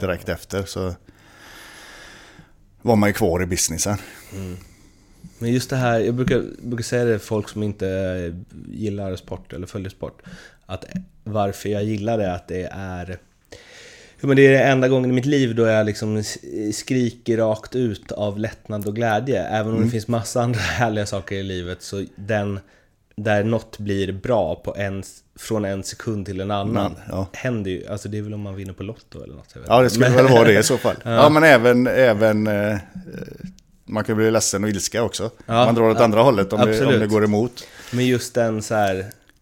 [0.00, 0.94] Direkt efter så
[2.82, 3.96] var man ju kvar i businessen.
[4.32, 4.56] Mm.
[5.38, 8.34] Men just det här, jag brukar, brukar säga det till folk som inte
[8.72, 10.22] gillar sport eller följer sport.
[10.66, 10.84] Att
[11.24, 13.18] varför jag gillar det att det är...
[14.20, 16.22] Men det är den enda gången i mitt liv då jag liksom
[16.72, 19.42] skriker rakt ut av lättnad och glädje.
[19.42, 22.60] Även om det finns massa andra härliga saker i livet så den
[23.24, 25.02] där något blir bra på en,
[25.38, 27.26] från en sekund till en annan Ja.
[27.32, 27.86] händer ju.
[27.88, 29.54] Alltså det är väl om man vinner på Lotto eller något.
[29.66, 30.96] Ja, det skulle Men- väl vara det i så fall.
[31.04, 31.10] Ja.
[31.10, 32.78] Ja, men även, även eh, eh,
[33.84, 35.30] man kan bli ledsen och ilska också.
[35.46, 37.64] Ja, man drar åt andra hållet om det, om det går emot.
[37.92, 38.98] Men just den så här,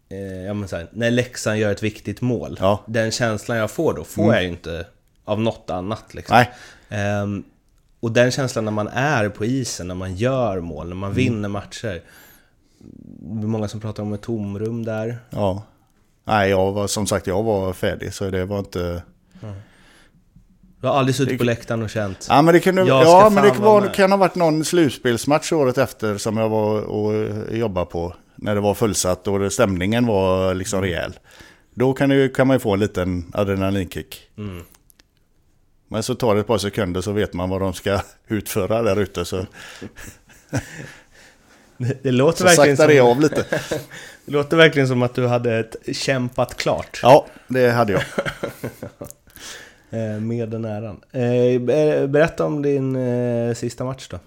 [0.08, 2.60] eh, men så här, när Leksand gör ett viktigt mål.
[2.86, 4.34] Den känslan jag får då, får Mm.
[4.34, 4.86] jag ju inte
[5.24, 6.14] av något annat.
[6.14, 6.36] Liksom.
[6.36, 6.50] Nej,
[6.88, 7.44] Ehm,
[8.00, 11.16] och den känslan när man är på isen, när man gör mål, när man Mm.
[11.16, 12.02] vinner matcher.
[13.20, 15.18] Det är många som pratar om ett tomrum där.
[15.30, 15.62] ja.
[16.28, 19.02] Nej, jag var, som sagt, jag var färdig så det var inte...
[20.80, 22.26] Du har aldrig suttit Det- på läktaren och känt...
[22.30, 26.18] Ja men det, kunde, ja, men det var, kan ha varit någon slutspelsmatch året efter
[26.18, 27.12] som jag var och
[27.56, 28.14] jobbade på.
[28.36, 31.18] När det var fullsatt och stämningen var liksom rejäl.
[31.74, 34.20] Då kan, det, kan man ju få en liten adrenalinkick.
[34.38, 34.62] Mm.
[35.88, 39.00] Men så tar det ett par sekunder så vet man vad de ska utföra där
[39.00, 39.24] ute.
[39.24, 39.46] Så,
[41.78, 43.44] Det, det, låter så verkligen saktar det som, av lite.
[44.24, 47.00] det låter verkligen som att du hade ett kämpat klart.
[47.02, 48.02] Ja, det hade jag.
[49.90, 51.00] Eh, med den äran.
[51.12, 54.18] Eh, ber- berätta om din eh, sista match då.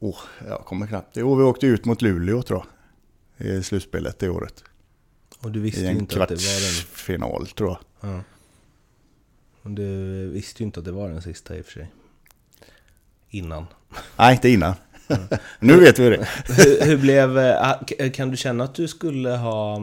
[0.00, 0.18] Oh,
[0.48, 1.16] jag kommer knappt.
[1.16, 2.64] Jo, vi åkte ut mot Luleå tror
[3.36, 3.46] jag.
[3.46, 4.64] I slutspelet det året.
[5.40, 6.72] Och du visste I en inte att det var den...
[6.72, 8.10] kvartsfinal tror jag.
[8.10, 8.20] Ja.
[9.62, 11.92] Och du visste ju inte att det var den sista i och för sig.
[13.28, 13.66] Innan.
[14.16, 14.74] Nej, inte innan.
[15.60, 16.28] nu vet vi det.
[16.46, 17.38] hur, hur blev...
[17.38, 19.76] eh, ah, k- Kan du känna att du skulle ha...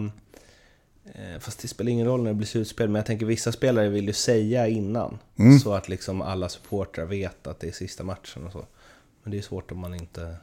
[1.06, 3.90] eh, Fast det spelar ingen roll när det blir slutspel, men jag tänker vissa spelare
[3.90, 5.18] vill ju säga innan.
[5.40, 5.60] Mm.
[5.60, 8.66] Så att liksom alla supportrar vet att det är sista matchen och så.
[9.24, 10.36] Men det är svårt om man inte...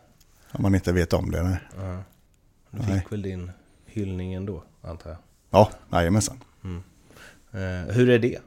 [0.53, 1.43] Om man inte vet om det.
[1.43, 1.59] Nej.
[1.77, 2.03] Ja.
[2.71, 3.01] Du Nej.
[3.01, 3.51] fick väl din
[3.87, 5.19] hyllning ändå, antar jag.
[5.51, 6.41] Ja, jajamensan.
[7.53, 8.39] Eh, hur är det?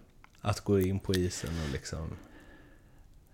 [0.41, 2.09] Att gå in på isen och liksom...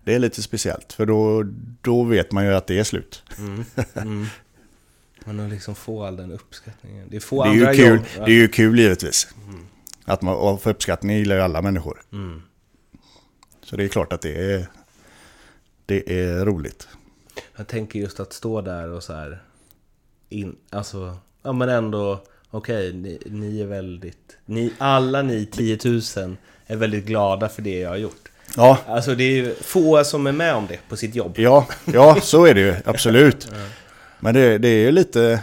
[0.06, 1.42] Det är lite speciellt för då,
[1.82, 3.22] då vet man ju att det är slut.
[3.38, 3.64] Mm,
[3.94, 4.26] mm.
[5.24, 7.08] Men att liksom få all den uppskattningen.
[7.10, 8.26] Det är få Det är andra ju kul, jobb.
[8.26, 9.28] det är ju kul givetvis.
[10.04, 12.02] Att man, och för uppskattning gillar ju alla människor.
[12.12, 12.42] Mm.
[13.62, 14.66] Så det är klart att det är,
[15.86, 16.88] det är roligt.
[17.56, 19.42] Jag tänker just att stå där och så här...
[20.28, 22.24] In, alltså, ja men ändå...
[22.50, 24.36] Okej, ni, ni är väldigt...
[24.44, 26.00] Ni, alla ni 10 000
[26.66, 28.30] är väldigt glada för det jag har gjort.
[28.56, 31.34] Ja, Alltså det är ju få som är med om det på sitt jobb.
[31.38, 33.48] ja, ja så är det ju absolut.
[34.20, 35.42] Men det, det är ju lite...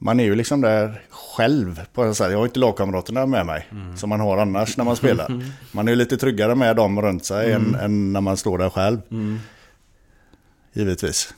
[0.00, 1.80] Man är ju liksom där själv.
[1.92, 3.68] På en så här, jag har inte lagkamraterna med mig.
[3.96, 5.42] Som man har annars när man spelar.
[5.72, 8.70] Man är ju lite tryggare med dem runt sig än, än när man står där
[8.70, 8.98] själv.
[10.72, 11.34] Givetvis.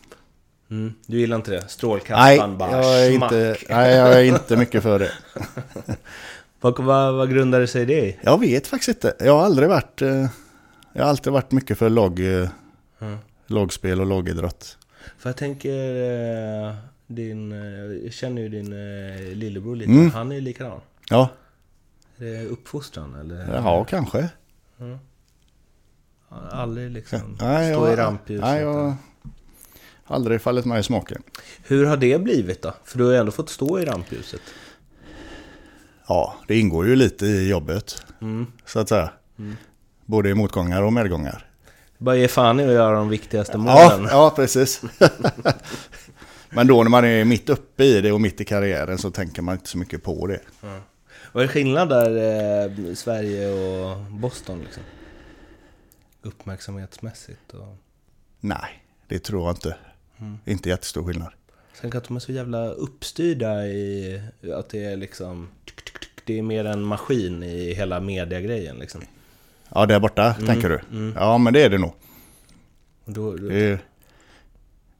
[0.70, 0.94] Mm.
[1.06, 1.60] Du gillar inte det?
[1.60, 3.32] Nej, Strålkastaren bara jag är smack.
[3.32, 5.10] inte, nej, jag är inte mycket för det.
[6.60, 8.18] Vad, vad, vad grundar det sig det i?
[8.22, 9.14] Jag vet faktiskt inte.
[9.24, 10.02] Jag har aldrig varit...
[10.02, 10.26] eh,
[10.92, 12.48] Jag har alltid varit mycket för lag, eh,
[13.02, 13.18] Mm.
[13.46, 14.78] lagspel och lagidrott.
[15.18, 15.68] För jag tänker,
[16.68, 16.74] eh,
[17.06, 17.50] din,
[18.04, 18.70] jag känner ju din
[19.38, 20.10] lillebror lite, Mm.
[20.10, 20.80] han är ju likadan.
[21.10, 21.28] Ja,
[22.18, 23.54] Är det uppfostran eller?
[23.54, 24.28] ja kanske.
[26.28, 28.44] Har aldrig liksom Nej, stå jag, i rampljuset.
[28.46, 28.96] Nej, jag har
[30.16, 31.22] aldrig fallit mig i smaken.
[31.64, 32.74] Hur har det blivit då?
[32.84, 34.40] För du har ju ändå fått stå i rampljuset.
[36.10, 38.02] Ja, det ingår ju lite i jobbet.
[38.20, 38.46] Mm.
[38.64, 39.10] Så att säga.
[40.06, 41.46] Både i motgångar och medgångar.
[41.98, 44.08] Bara ge fan i att göra de viktigaste Ja, målen.
[44.10, 44.82] ja, precis.
[46.50, 49.42] Men då när man är mitt uppe i det och mitt i karriären så tänker
[49.42, 50.40] man inte så mycket på det.
[51.32, 52.10] Vad är skillnad där
[52.88, 54.82] eh, Sverige och Boston liksom?
[56.22, 57.76] Uppmärksamhetsmässigt och...
[58.40, 59.76] Nej, det tror jag inte.
[60.44, 61.32] Inte jättestor skillnad.
[61.80, 64.20] Sen att de är så jävla uppstyrda i
[64.54, 65.48] att det är liksom...
[66.24, 69.00] Det är mer en maskin i hela mediagrejen liksom.
[69.74, 70.80] Ja, där borta tänker du?
[71.14, 71.92] Ja, men det är det nog.
[73.04, 73.78] Då, då, Det är,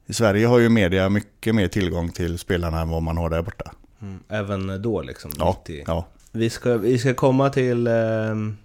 [0.07, 3.43] I Sverige har ju media mycket mer tillgång till spelarna än vad man har där
[3.43, 3.73] borta.
[4.03, 5.31] mm, även då liksom.
[5.39, 6.07] Ja, mitt i- ja.
[6.33, 7.87] Vi, ska, vi ska komma till...
[7.87, 8.57] ehm,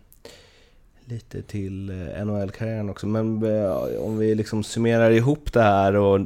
[1.06, 3.08] lite till eh, NHL-karriären också.
[3.08, 6.20] Men eh, om vi liksom summerar ihop det här och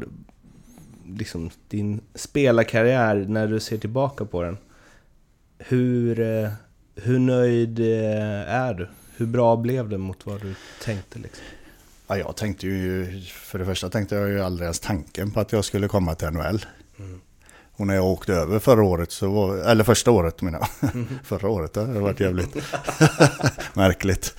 [1.17, 4.57] liksom, din spelarkarriär, när du ser tillbaka på den.
[5.57, 6.49] Hur, eh,
[6.95, 8.87] hur nöjd eh, är du?
[9.17, 11.19] Hur bra blev det mot vad du tänkte?
[11.19, 11.43] Liksom?
[12.07, 15.51] Ja, jag tänkte ju, för det första tänkte jag ju aldrig ens tanken på att
[15.51, 16.65] jag skulle komma till NHL.
[16.99, 17.21] Mm.
[17.79, 20.93] Och när jag åkte över förra året, så var, eller första året menar jag.
[20.93, 21.07] Mm.
[21.23, 22.55] förra året, det har varit jävligt
[23.73, 24.35] märkligt.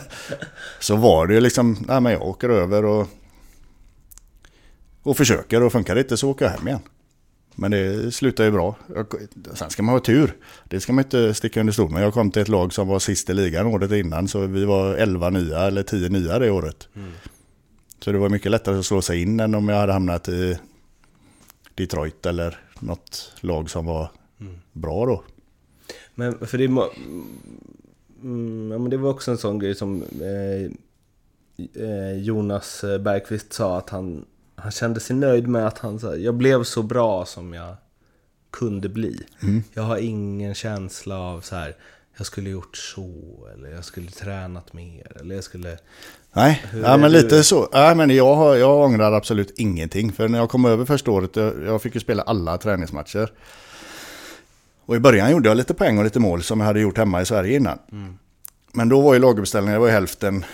[0.80, 3.08] så var det ju liksom, nej men jag åker över och,
[5.02, 6.80] och försöker och funkar det inte så åker jag hem igen.
[7.54, 8.76] Men det slutar ju bra.
[9.54, 10.36] Sen ska man ha tur.
[10.68, 12.02] Det ska man inte sticka under stol med.
[12.02, 14.28] Jag kom till ett lag som var sist i ligan året innan.
[14.28, 16.88] Så vi var 11 nya eller 10 nya det året.
[16.94, 17.10] Mm.
[18.00, 20.58] Så det var mycket lättare att slå sig in än om jag hade hamnat i
[21.74, 24.10] Detroit eller något lag som var
[24.40, 24.54] mm.
[24.72, 25.24] bra då.
[26.14, 26.80] Men för det, mm,
[28.72, 30.70] ja, men det var också en sån grej som eh,
[31.82, 34.24] eh Jonas Bergqvist sa att han
[34.62, 37.76] han kände sig nöjd med att han jag blev så bra som jag
[38.50, 39.26] kunde bli.
[39.42, 39.62] Mm.
[39.74, 41.76] Jag har ingen känsla av så här,
[42.16, 43.12] jag skulle gjort så,
[43.54, 45.78] eller jag skulle tränat mer, eller jag skulle...
[46.32, 47.44] Nej, ja, men lite du?
[47.44, 47.68] så.
[47.72, 50.12] Ja, men jag, har, jag ångrar absolut ingenting.
[50.12, 53.32] För när jag kom över första året, jag, jag fick ju spela alla träningsmatcher.
[54.86, 57.22] Och i början gjorde jag lite poäng och lite mål som jag hade gjort hemma
[57.22, 57.78] i Sverige innan.
[57.92, 58.18] Mm.
[58.72, 60.44] Men då var ju laguppställningen, det var ju hälften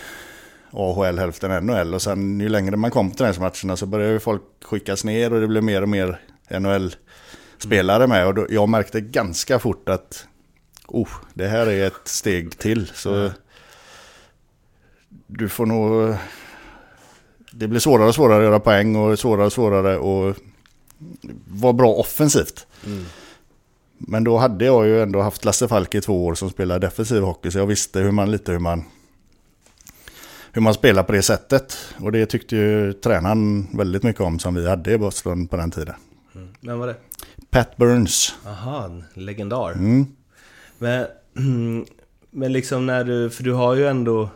[0.77, 4.19] AHL hälften NHL och sen ju längre man kom till de matcherna så började ju
[4.19, 9.01] folk skickas ner och det blev mer och mer NHL-spelare med och då, jag märkte
[9.01, 10.25] ganska fort att
[10.87, 13.31] oh, det här är ett steg till så
[15.27, 16.15] du får nog
[17.51, 20.37] det blir svårare och svårare att göra poäng och svårare och svårare att
[21.47, 22.67] vara bra offensivt.
[22.85, 23.05] Mm.
[23.97, 27.21] Men då hade jag ju ändå haft Lasse Falk i två år som spelade defensiv
[27.21, 28.83] hockey så jag visste hur man, lite hur man
[30.53, 31.77] hur man spelar på det sättet.
[31.99, 35.71] Och det tyckte ju tränaren väldigt mycket om som vi hade i Boston på den
[35.71, 35.95] tiden.
[36.35, 36.47] Mm.
[36.61, 36.95] Vem var det?
[37.49, 38.35] Pat Burns.
[38.45, 39.71] Aha, legendar.
[39.71, 40.05] Mm.
[40.77, 41.07] Men,
[42.31, 44.29] men liksom när du, för du har ju ändå...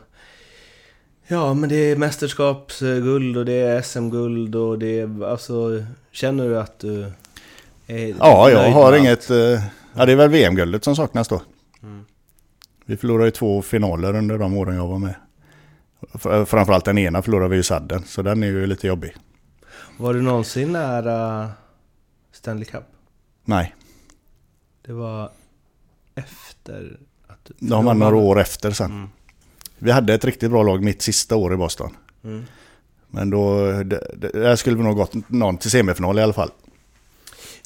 [1.28, 5.26] Ja, men det är mästerskapsguld och det är SM-guld och det är...
[5.26, 7.12] Alltså, känner du att du
[7.88, 9.30] är Ja, jag har inget...
[9.30, 9.38] Eh,
[9.94, 11.42] ja, det är väl VM-guldet som saknas då.
[11.84, 12.06] Mm.
[12.86, 15.16] Vi förlorade ju två finaler under de åren jag var med.
[16.46, 19.16] Framförallt den ena förlorade vi ju sadden, så den är ju lite jobbig.
[19.98, 21.50] Var du någonsin nära
[22.32, 22.84] Stanley Cup?
[23.46, 23.76] Nej.
[24.86, 25.32] Det var
[26.16, 27.00] efter?
[27.28, 28.92] Att De var några år efter sen.
[28.92, 29.10] Mm.
[29.78, 31.96] Vi hade ett riktigt bra lag mitt sista år i Boston.
[32.24, 32.44] Mm.
[33.08, 36.52] Men då, där skulle vi nog gått någon till semifinal i alla fall.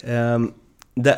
[0.04, 0.54] Um,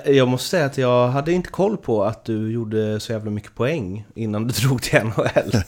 [0.06, 3.56] jag måste säga att jag hade inte koll på att du gjorde så jävla mycket
[3.56, 5.52] poäng innan du drog till NHL.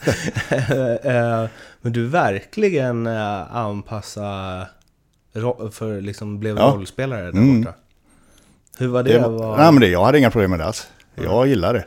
[1.04, 1.46] Eh,
[1.82, 4.68] men du verkligen eh, anpassa
[5.72, 6.74] för liksom blev ja.
[6.76, 7.62] rollspelare där mm.
[7.62, 7.78] borta.
[8.78, 9.14] Hur var det?
[9.14, 9.58] det var...
[9.58, 10.88] Nej, men det, jag hade inga problem med det alls.
[11.16, 11.50] Jag mm.
[11.50, 11.86] gillar det.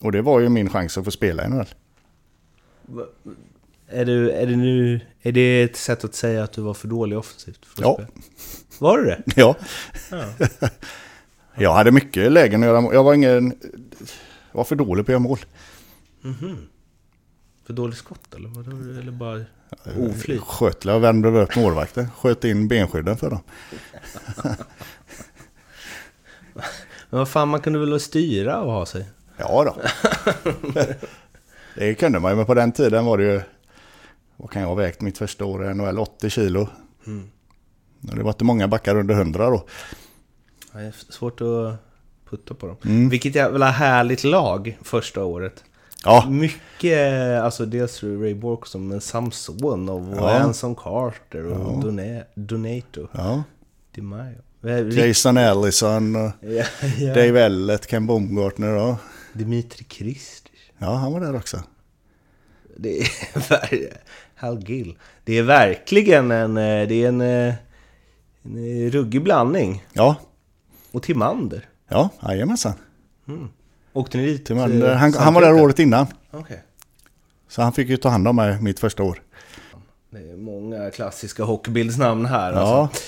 [0.00, 1.66] Och det var ju min chans att få spela i NHL.
[3.88, 6.88] Är, du, är, det nu, är det ett sätt att säga att du var för
[6.88, 7.66] dålig offensivt?
[7.66, 7.94] För ja.
[7.94, 8.08] Spela?
[8.82, 9.22] Var du det?
[9.36, 9.56] Ja.
[10.10, 10.26] ja.
[11.54, 12.94] jag hade mycket lägen att göra mål.
[12.94, 13.54] Jag var ingen...
[14.52, 15.38] Jag var för dålig på att göra mål.
[16.24, 16.56] Mm -hmm.
[17.66, 18.48] För dålig skott eller?
[18.48, 18.62] Var
[19.00, 19.44] eller bara
[19.98, 20.40] oflyt?
[20.40, 22.10] Sköt jag vände upp målvakten.
[22.10, 23.40] Sköt in benskydden för dem.
[27.10, 29.04] Men vad fan, man kunde väl styra och ha sig?
[29.36, 29.76] Ja då.
[31.74, 33.40] det kunde man ju, men på den tiden var det ju...
[34.36, 35.98] Vad kan jag ha vägt mitt första år i NHL?
[35.98, 36.68] 80 kilo.
[37.06, 37.30] Mm.
[38.02, 39.66] Det var inte många backar under 100 då.
[40.72, 41.74] det är svårt att
[42.30, 42.76] putta på dem.
[42.84, 43.08] Mm.
[43.08, 45.64] Vilket jävla härligt lag första året.
[46.04, 46.26] Ja.
[46.30, 50.30] Mycket, alltså dels Ray Borkson, men Samson och ja.
[50.30, 51.80] Anson Carter och ja.
[51.82, 53.08] Dona Donato.
[53.12, 53.42] Ja.
[53.94, 54.38] DiMaio.
[54.92, 56.64] Jason Ellison och ja,
[56.98, 57.14] ja.
[57.14, 58.94] Dave Ellett, Ken Baumgartner och...
[59.32, 60.60] Dimitri Kristis.
[60.78, 61.62] Ja, han var där också.
[62.76, 63.08] Det är...
[64.34, 64.98] Hal Gill.
[65.24, 66.56] Det är verkligen en...
[66.56, 67.54] Eh, det är en eh,
[68.44, 69.84] en ruggig blandning.
[69.92, 70.16] Ja.
[70.92, 71.68] Och Timander.
[71.88, 72.72] Ja, jajamensan.
[73.28, 73.48] Mm.
[73.92, 74.46] Åkte ni dit?
[74.46, 76.06] Timander, han, han var där året innan.
[76.32, 76.58] Okay.
[77.48, 79.22] Så han fick ju ta hand om mig mitt första år.
[80.10, 82.52] Det är många klassiska hockeybildsnamn här.
[82.52, 82.58] Ja.
[82.82, 83.02] Alltså.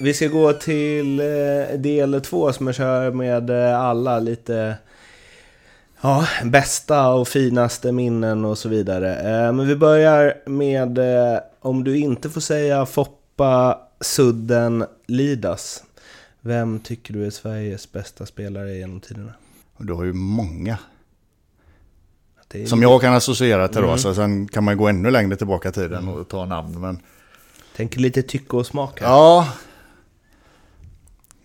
[0.00, 4.76] Vi ska gå till eh, del två som jag kör med eh, alla lite
[6.04, 9.16] Ja, bästa och finaste minnen och så vidare.
[9.16, 15.84] Eh, men vi börjar med, eh, om du inte får säga Foppa, Sudden, Lidas.
[16.40, 19.32] Vem tycker du är Sveriges bästa spelare genom tiderna?
[19.78, 20.78] Du har ju många.
[22.50, 25.68] Är Som jag kan associera till då, så sen kan man gå ännu längre tillbaka
[25.68, 26.80] i tiden och ta namn.
[26.80, 27.00] Men
[27.76, 29.08] Tänker lite tycke och smak här.
[29.08, 29.48] ja...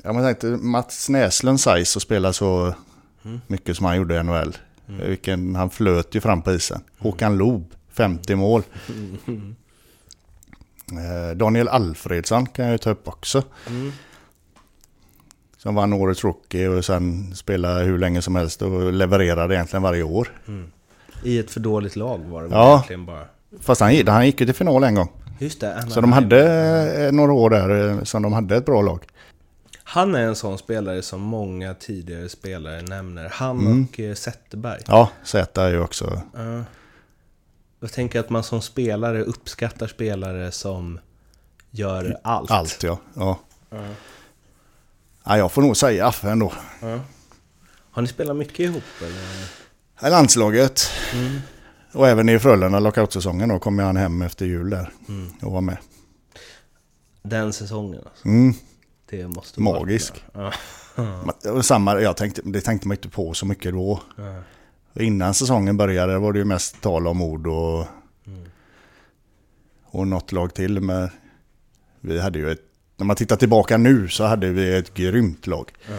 [0.04, 2.74] Ja, jag tänkte Mats Näslund size och spela så
[3.48, 4.58] mycket som han gjorde i NHL.
[4.86, 6.82] Vilken, han flöt ju fram på isen.
[6.98, 8.63] Håkan Loob, 50 mål.
[10.92, 13.44] Eh, Daniel Alfredsson kan jag ju ta upp också.
[13.68, 13.92] Mm.
[15.58, 20.04] Som vann årets rookie och sen spelade hur länge som helst och levererade egentligen varje
[20.04, 20.28] år.
[21.24, 22.72] I ett för dåligt lag var det Ja.
[22.74, 23.26] egentligen bara.
[23.60, 25.10] Fast han, han gick ju till final en gång.
[25.39, 25.86] Just det.
[25.89, 26.42] Så de hade
[27.06, 29.04] eh, några år där eh, som de hade ett bra lag.
[29.91, 33.30] Han är en sån spelare som många tidigare spelare nämner.
[33.34, 33.88] Han Mm.
[33.91, 34.82] och eh, Zetterberg.
[34.88, 36.21] Ja, Z är ju också...
[36.34, 36.63] Ja.
[37.80, 40.99] Jag tänker att man som spelare uppskattar spelare som
[41.71, 42.52] gör allt.
[42.52, 42.99] Allt ja.
[43.13, 43.39] ja.
[43.69, 43.86] Ja.
[45.23, 46.54] ja jag får nog säga Affe ändå.
[46.82, 46.99] Ja.
[47.91, 50.08] Har ni spelat mycket ihop eller?
[50.08, 50.82] I landslaget.
[51.13, 51.39] Mm.
[51.93, 55.34] Och även i Frölunda lockoutsäsongen då kom han hem efter jul där Mm.
[55.41, 55.78] och var med.
[57.21, 58.28] Den säsongen alltså.
[58.28, 58.54] Mm.
[59.10, 60.24] Det måste vara Magisk.
[60.34, 60.54] Ja.
[60.95, 64.02] Men- och Samma, jag tänkte, det tänkte man inte på så mycket då.
[64.15, 65.04] Ja.
[65.04, 67.86] Innan säsongen började var det ju mest tal om ord och,
[68.28, 68.50] Mm.
[69.86, 70.80] och något lag till.
[70.80, 71.10] Men
[72.02, 72.62] vi hade ju ett,
[72.98, 75.72] när man tittar tillbaka nu så hade vi ett grymt lag.
[75.89, 75.95] Ja.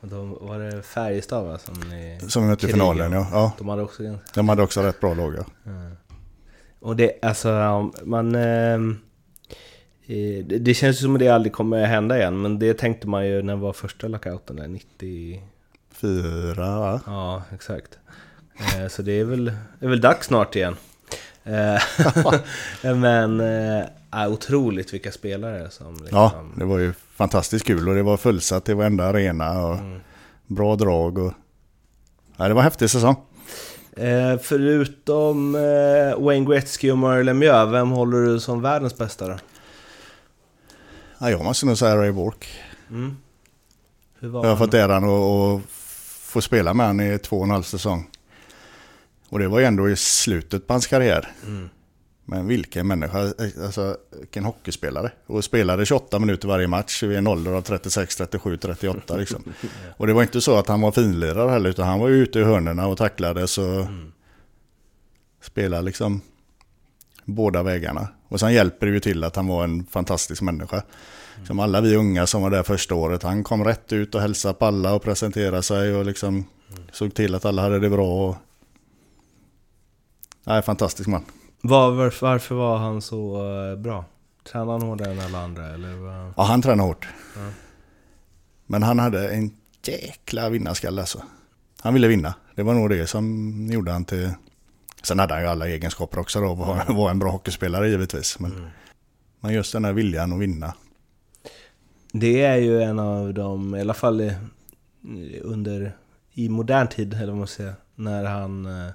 [0.00, 1.58] Och då var det Färjestad va?
[1.58, 2.20] Som ni...
[2.28, 3.26] Som vi mötte i finalen ja.
[3.32, 3.52] ja.
[3.58, 4.02] De hade också.
[4.34, 5.44] De hade också rätt bra lag ja.
[6.80, 8.34] Och det, alltså, ja, man...
[8.34, 8.78] eh,
[10.44, 13.42] det, känns ju som att det aldrig kommer hända igen, men det tänkte man ju
[13.42, 15.42] när det var första lockouten där, 90...
[15.92, 17.00] Fyra va?
[17.06, 17.98] Ja, exakt.
[18.58, 19.44] Eh, så det är väl,
[19.78, 20.76] det är väl dags snart igen.
[21.44, 21.82] Eh,
[22.94, 23.40] men,
[24.10, 26.08] ja, otroligt vilka spelare som liksom...
[26.18, 30.00] Ja, det var ju fantastiskt kul och det var fullsatt i varenda arena och Mm.
[30.46, 31.32] bra drag och...
[32.36, 33.16] Ja, det var en häftig säsong.
[33.96, 39.36] Eh, förutom eh, Wayne Gretzky och Murray Lemieux, vem håller du som världens bästa då?
[41.22, 42.48] Ja, jag måste nog säga Ray Bork.
[42.90, 43.16] Mm.
[44.20, 44.58] Jag har han?
[44.58, 45.62] fått äran att,
[46.20, 48.10] få spela med honom i två och en halv säsong.
[49.28, 51.32] Och det var ju ändå i slutet på hans karriär.
[51.46, 51.68] Mm.
[52.24, 53.32] Men vilken människa,
[53.64, 55.12] alltså vilken hockeyspelare.
[55.26, 59.44] Och spelade 28 minuter varje match i en ålder av 36, 37, 38 liksom.
[59.96, 62.38] Och det var inte så att han var finlirare heller, utan han var ju ute
[62.38, 63.70] i hörnerna och tacklade så...
[63.70, 64.12] Mm.
[65.42, 66.20] Spelade liksom
[67.24, 68.08] båda vägarna.
[68.30, 70.82] Och sen hjälper det ju till att han var en fantastisk människa.
[71.46, 73.22] Som alla vi unga som var där första året.
[73.22, 76.44] Han kom rätt ut och hälsade på alla och presenterade sig och liksom
[76.92, 78.28] såg till att alla hade det bra.
[78.28, 78.36] Och...
[80.44, 81.24] Nej, fantastisk man.
[81.60, 84.04] Var, varför, varför var han så eh, bra?
[84.52, 85.94] Tränade han hårdare än alla andra eller?
[85.94, 86.32] Var...
[86.36, 87.08] Ja, han tränade hårt.
[87.36, 87.50] Ja.
[88.66, 89.50] Men han hade en
[89.82, 91.22] jäkla vinnarskalle alltså.
[91.80, 92.34] Han ville vinna.
[92.54, 94.30] Det var nog det som gjorde han till...
[95.02, 96.54] Sen hade han ju alla egenskaper också då.
[96.54, 98.38] Var, var en bra hockeyspelare givetvis.
[98.38, 98.68] Men, Mm.
[99.40, 100.74] men just den här viljan att vinna.
[102.12, 104.32] Det är ju en av de, i alla fall
[105.42, 105.96] under,
[106.32, 108.90] i modern tid, eller vad man säger, när han eh,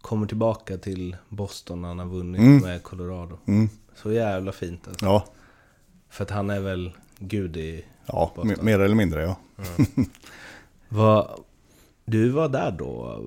[0.00, 2.58] kommer tillbaka till Boston när han har vunnit Mm.
[2.62, 3.38] med Colorado.
[3.46, 3.68] Mm.
[3.94, 5.06] Så jävla fint alltså.
[5.06, 5.24] Ja,
[6.08, 7.84] För att han är väl gud i...
[8.06, 8.50] ja Boston.
[8.56, 9.36] me- mer eller mindre ja.
[10.88, 11.40] Vad,
[12.04, 13.20] du var där då,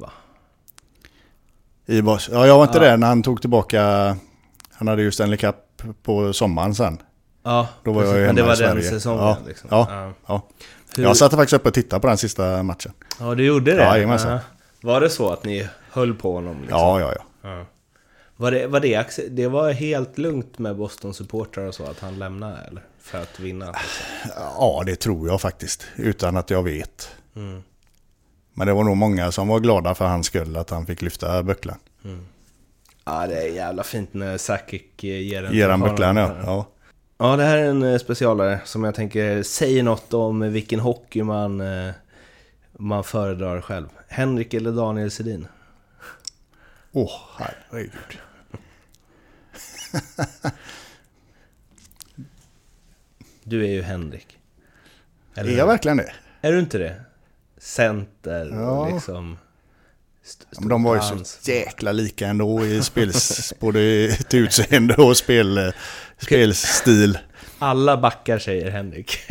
[0.00, 0.12] va?
[1.86, 2.84] I Bos- ja, jag var inte Ja.
[2.84, 4.16] där när han tog tillbaka...
[4.72, 5.56] Han hade ju Stanley Cup
[6.02, 6.98] på sommaren sen.
[7.42, 8.22] Ja, Då var jag precis.
[8.22, 9.68] ju Men det var den säsongen Ja, liksom.
[9.72, 10.12] ja.
[10.26, 10.42] Ja.
[10.96, 12.92] Hur, Jag satt faktiskt uppe och tittade på den sista matchen.
[13.20, 13.82] Ja, du gjorde det?
[13.82, 14.38] Jajamensan.
[14.82, 16.56] Var det så att ni höll på honom?
[16.60, 16.78] Liksom?
[16.78, 17.50] Ja, ja, ja.
[17.50, 17.64] Ja.
[18.36, 22.56] Var det, var det, det var helt lugnt med Boston-supportrar och så, att han lämnade
[22.68, 22.82] eller?
[23.00, 23.66] För att vinna?
[23.66, 24.32] Liksom.
[24.58, 25.84] Ja, det tror jag faktiskt.
[25.96, 27.08] Utan att jag vet.
[27.36, 27.62] Mm.
[28.54, 31.42] Men det var nog många som var glada för hans skull att han fick lyfta
[31.42, 31.78] bucklan.
[33.04, 36.36] Ja, det är jävla fint när Sakic ger den Ger han bucklan, ja.
[36.44, 36.66] ja.
[37.18, 41.22] Ja, det här är en eh, specialare som jag tänker säger något om vilken hockey
[41.22, 41.92] man, eh,
[42.72, 43.88] man föredrar själv.
[44.08, 45.46] Henrik eller Daniel Sedin?
[46.92, 48.18] Åh, herregud.
[53.46, 54.38] Du är ju Henrik.
[55.34, 56.12] Eller Är jag verkligen det?
[56.40, 57.04] Är du inte det?
[57.64, 58.94] Center och Ja.
[58.94, 59.38] liksom...
[60.24, 65.16] st- Men de var ju så jäkla lika ändå i spels, både till utseende och
[65.16, 65.72] spel,
[66.18, 67.18] spelstil.
[67.58, 69.18] Alla backar säger Henrik.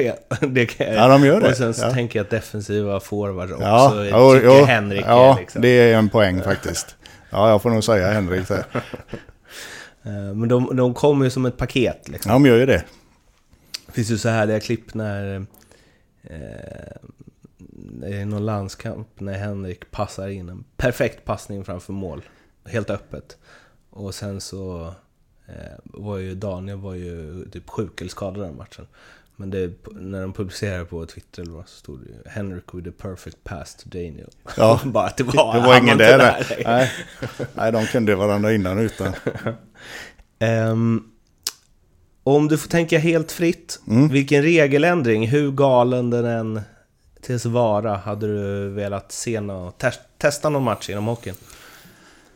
[0.47, 0.95] det kan jag.
[0.95, 1.49] Ja, de gör det.
[1.49, 1.91] Och sen så Ja.
[1.93, 4.65] tänker jag att defensiva forwards också Ja, tycker jo, jo.
[4.65, 5.61] Henrik ja är liksom.
[5.61, 6.95] det är en poäng faktiskt.
[7.29, 8.65] Ja, jag får nog säga Henrik där.
[10.05, 12.29] Eh, Men de, de kommer ju som ett paket liksom.
[12.29, 12.83] Ja, de gör ju det.
[13.85, 15.35] Det finns ju så härliga klipp när...
[16.23, 16.35] Eh,
[18.03, 22.21] är någon landskamp när Henrik passar in en perfekt passning framför mål.
[22.65, 23.37] Helt öppet.
[23.89, 24.93] Och sen så
[25.47, 28.87] eh, var ju Daniel var ju typ sjuk eller skadad den matchen.
[29.35, 32.89] Men det, när de publicerade på Twitter eller vad så stod det ju Henrik with
[32.89, 34.29] a perfect pass to Daniel.
[34.57, 36.45] Ja, Bara att det var, det var ingen inte där.
[36.65, 36.91] nej.
[37.55, 37.71] Nej.
[37.71, 39.13] De kunde varandra innan och utan.
[40.39, 41.03] Ehm,
[42.23, 44.07] om du får tänka helt fritt, Mm.
[44.09, 46.61] vilken regeländring, hur galen den än
[47.23, 51.35] tills vara, hade du velat se nå, te- testa någon match inom hockeyn?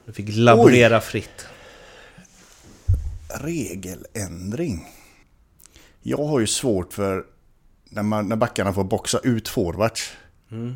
[0.06, 1.48] Du fick laborera fritt.
[3.42, 4.88] Regeländring.
[6.02, 7.26] Jag har ju svårt för
[7.84, 10.12] när, man, när backarna får boxa ut forwards.
[10.52, 10.76] Mm.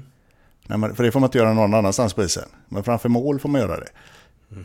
[0.68, 2.50] Man, för det får man inte göra någon annanstans på isen.
[2.70, 3.90] Men framför mål får man göra det.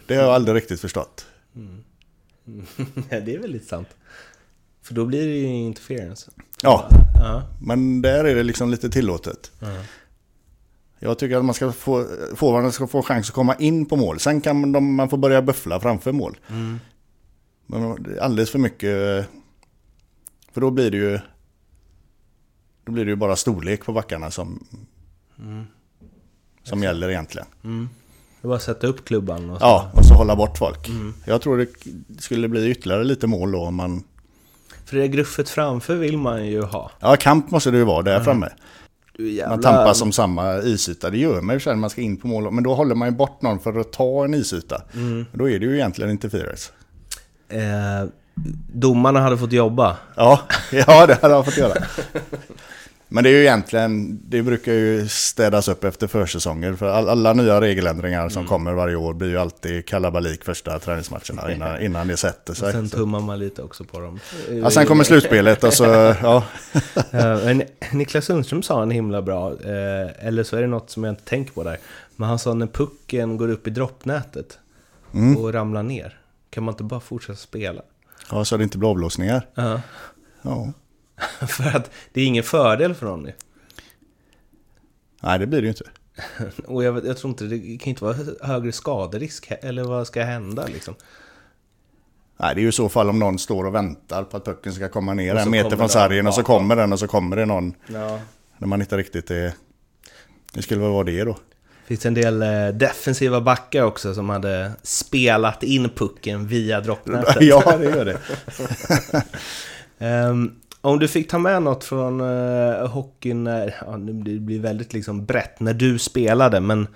[0.07, 1.27] Det har jag aldrig riktigt förstått.
[3.11, 3.89] ja, det är väldigt sant.
[4.83, 6.31] För då blir det ju interference.
[6.63, 7.43] Ja, Ja.
[7.61, 9.51] men där är det liksom lite tillåtet.
[9.61, 9.69] Ja.
[10.99, 14.21] Jag tycker att man ska få, forwarden ska få chans att komma in på mål.
[14.21, 16.37] Sen kan de, man få börja buffla framför mål.
[16.49, 16.79] Mm.
[17.67, 19.27] Men alldeles för mycket...
[20.53, 21.19] För då blir det ju...
[22.85, 24.67] Då blir det ju bara storlek på backarna som,
[25.39, 25.65] Mm.
[26.63, 27.47] som gäller egentligen.
[27.65, 27.89] Mm.
[28.43, 29.65] Det bara att sätta upp klubban och så.
[29.65, 30.89] Ja, och så hålla bort folk.
[30.89, 31.15] Mm.
[31.25, 31.69] Jag tror det
[32.23, 34.03] skulle bli ytterligare lite mål då om man...
[34.87, 36.91] För det gruffet framför vill man ju ha.
[37.01, 38.49] Ja, kamp måste det ju vara där framme.
[39.17, 39.55] Du jävla...
[39.55, 41.11] Man tampas om samma isyta.
[41.11, 42.51] Det gör man ju när man ska in på mål.
[42.53, 44.83] Men då håller man ju bort någon för att ta en isyta.
[44.95, 45.27] Mm.
[45.33, 46.71] Då är det ju egentligen interference.
[47.49, 48.09] Eh,
[48.73, 49.97] domarna hade fått jobba.
[50.15, 50.41] Ja,
[50.73, 51.75] ja det hade jag fått göra.
[53.09, 56.73] Men det är ju egentligen, det brukar ju städas upp efter försäsonger.
[56.75, 61.53] För all, alla nya regeländringar som kommer varje år blir ju alltid kalabalik första träningsmatcherna
[61.53, 62.73] innan, innan det sätter Och sig.
[62.73, 64.21] sen Så- tummar man lite också på dem.
[64.63, 65.85] Ja, sen kommer slutspelet och så,
[66.23, 66.45] ja.
[67.11, 71.05] Eh, men Niklas Sundström sa en himla bra, eh, eller så är det något som
[71.05, 71.79] jag inte tänker på där.
[72.17, 74.59] Men han sa när pucken går upp i droppnätet
[75.15, 75.37] Mm.
[75.37, 76.19] och ramlar ner,
[76.51, 77.83] kan man inte bara fortsätta spela?
[78.31, 79.47] ja, så det inte blir avblåsningar.
[79.55, 79.81] Ja.
[80.43, 80.73] Ja.
[81.49, 83.33] För att det är ingen fördel för ju.
[85.23, 85.85] Nej, det blir det ju inte.
[86.67, 90.67] Och jag, jag tror inte, det kan inte vara högre skaderisk, eller vad ska hända
[90.67, 90.95] liksom?
[92.37, 94.73] Nej, det är ju i så fall om någon står och väntar på att pucken
[94.73, 97.47] ska komma ner en meter från sargen och så kommer den och så kommer det
[97.47, 98.21] någon Ja.
[98.59, 99.53] när man inte riktigt är...
[100.53, 101.33] Det skulle väl vara det då.
[101.33, 107.37] Det finns en del eh, defensiva backar också som hade spelat in pucken via droppnätet.
[107.41, 108.19] ja, det gör det.
[109.99, 110.55] Ehm,
[110.87, 115.25] om du fick ta med något från uh, hockeyn, när, ja, det blir väldigt liksom
[115.27, 116.87] brett, när du spelade, men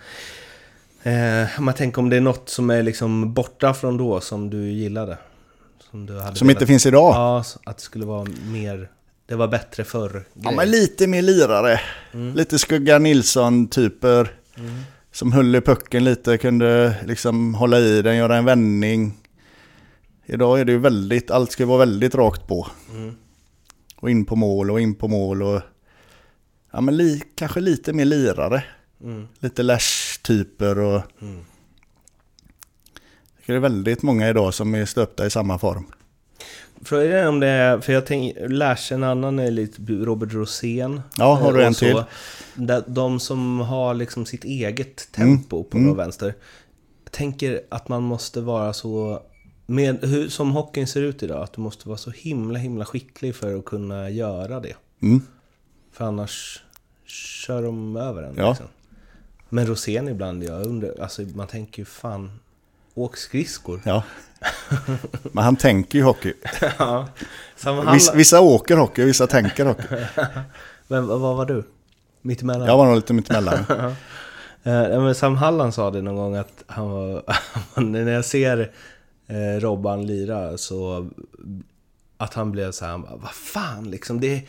[1.03, 4.70] eh, man tänker om det är något som är liksom borta från då som du
[4.70, 5.18] gillade?
[5.91, 7.14] Som, du hade Som velat- inte finns idag.
[7.14, 8.88] Ja, att det skulle vara mer,
[9.26, 10.24] det var bättre förr.
[10.34, 11.80] Ja, men lite mer lirare.
[12.34, 14.32] Lite Skugga Nilsson-typer.
[14.59, 14.80] Mm.
[15.12, 19.16] Som höll i pucken lite, kunde liksom hålla i den, göra en vändning.
[20.26, 22.66] Idag är det ju väldigt, allt ska vara väldigt rakt på.
[22.95, 23.14] Mm.
[24.01, 25.61] Och in på mål och in på mål och...
[26.72, 28.64] Ja men li, kanske lite mer lirare.
[29.03, 29.28] Mm.
[29.38, 31.03] Lite Lash-typer och...
[31.22, 31.44] Mm.
[33.46, 35.86] Det är väldigt många idag som är stöpta i samma form.
[36.84, 41.01] Frågan är om det är, för jag tänker, Lash, en annan är lite Robert Rosén.
[41.16, 42.05] Ja, har du Eh, en så.
[42.57, 42.82] till?
[42.86, 45.86] De som har liksom sitt eget tempo på Mm.
[45.88, 45.96] mm.
[45.96, 46.34] vänster.
[47.11, 49.22] Tänker att man måste vara så...
[49.71, 53.35] Med, hur, som hockeyn ser ut idag, att du måste vara så himla himla skicklig
[53.35, 54.75] för att kunna göra det.
[55.03, 55.23] Mm.
[55.93, 56.62] För annars
[57.07, 58.35] kör de över en.
[58.37, 58.49] Ja.
[58.49, 58.66] Liksom.
[59.49, 62.41] Men Rosén ibland, jag undrar, alltså man tänker ju fan,
[62.95, 63.81] åk skridskor.
[63.85, 64.03] Ja.
[65.33, 66.35] Men han tänker ju hockey.
[66.79, 67.09] ja.
[67.57, 69.85] Sam Vissa, vissa åker hockey, vissa tänker hockey.
[70.89, 71.64] Men vad var du?
[72.23, 72.68] Mittemellan?
[72.68, 73.64] Jag var nog lite mittemellan.
[74.62, 77.23] Eh, men Sam Halland sa det någon gång att han var,
[77.81, 78.71] när jag ser
[79.31, 81.09] eh, Robban lira så
[82.16, 84.43] att han blev så här, han bara, vad fan liksom, det,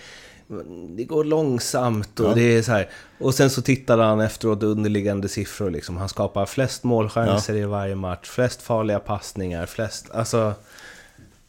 [0.97, 2.33] det går långsamt och Ja.
[2.33, 2.89] det är så här.
[3.19, 5.97] Och sen så tittade han efteråt underliggande siffror liksom.
[5.97, 10.53] Han skapar flest målchanser i varje match, flest farliga passningar, flest, alltså.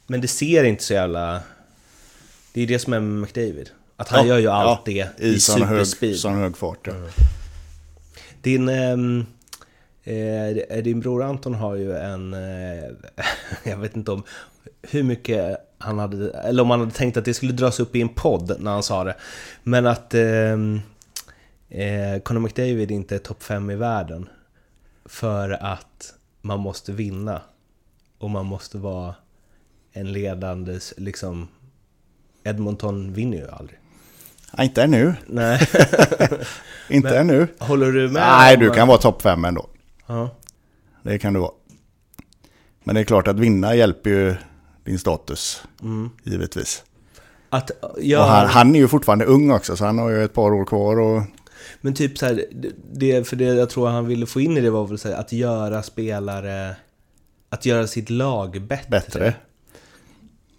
[0.07, 1.41] Men det ser inte så jävla...
[2.53, 3.71] Det är det som är med McDavid.
[3.97, 6.17] Att han Ja, gör ju ja, allt det i, I sån hög, superspeed.
[6.19, 6.87] sån hög fart.
[6.87, 6.93] Ja.
[8.41, 9.27] Din, ehm,
[10.05, 12.35] eh, din bror Anton har ju en...
[12.35, 12.91] Eh,
[13.71, 14.23] jag vet inte om
[14.83, 16.31] hur mycket han hade...
[16.31, 18.83] Eller om han hade tänkt att det skulle dras upp i en podd när han
[18.83, 19.15] sa det.
[19.63, 20.81] Men att ehm,
[21.69, 24.29] eh, Conor McDavid inte är topp 5 i världen.
[25.05, 27.41] För att man måste vinna.
[28.19, 29.15] Och man måste vara
[29.93, 30.79] en ledande...
[30.97, 31.49] Liksom,
[32.45, 33.79] Edmonton vinner ju aldrig.
[34.53, 35.15] Nej, inte ännu.
[35.27, 35.69] Nej.
[36.89, 37.49] Inte Men- ännu.
[37.59, 38.23] Håller du med?
[38.23, 39.67] Nej, du kan vara topp fem ändå.
[40.07, 40.31] Ja.
[41.03, 41.53] Det kan du vara.
[42.85, 44.35] Men det är klart att vinna hjälper ju
[44.85, 46.11] din status, Mm.
[46.23, 46.85] givetvis.
[47.49, 48.23] Att göra...
[48.25, 50.99] han, han är ju fortfarande ung också, så han har ju ett par år kvar.
[50.99, 51.23] Och,
[51.81, 52.45] Men typ så här,
[52.93, 55.15] det, för det jag tror han ville få in i det var väl så här,
[55.17, 56.77] att göra spelare...
[57.49, 58.89] Att göra sitt lag bättre.
[58.91, 59.35] bättre.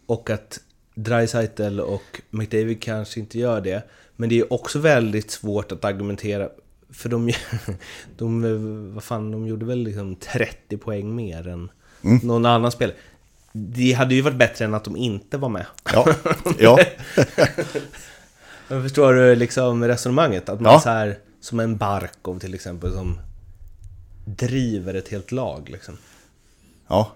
[0.05, 0.59] Och att
[0.95, 3.83] Dreisaitl och McDavid kanske inte gör det.
[4.15, 6.49] Men det är också väldigt svårt att argumentera.
[6.93, 7.31] För de,
[8.17, 11.71] de, vad fan, de gjorde väl liksom 30 poäng mer än
[12.05, 12.19] Mm.
[12.23, 12.95] någon annan spelare.
[13.51, 15.65] Det hade ju varit bättre än att de inte var med.
[15.93, 16.05] Ja,
[16.59, 16.79] ja,
[18.67, 20.49] Jag förstår du liksom resonemanget?
[20.49, 20.79] Att man Ja.
[20.79, 23.19] så här, som en Barkov till exempel, som
[24.25, 25.97] driver ett helt lag liksom.
[26.87, 27.11] ja.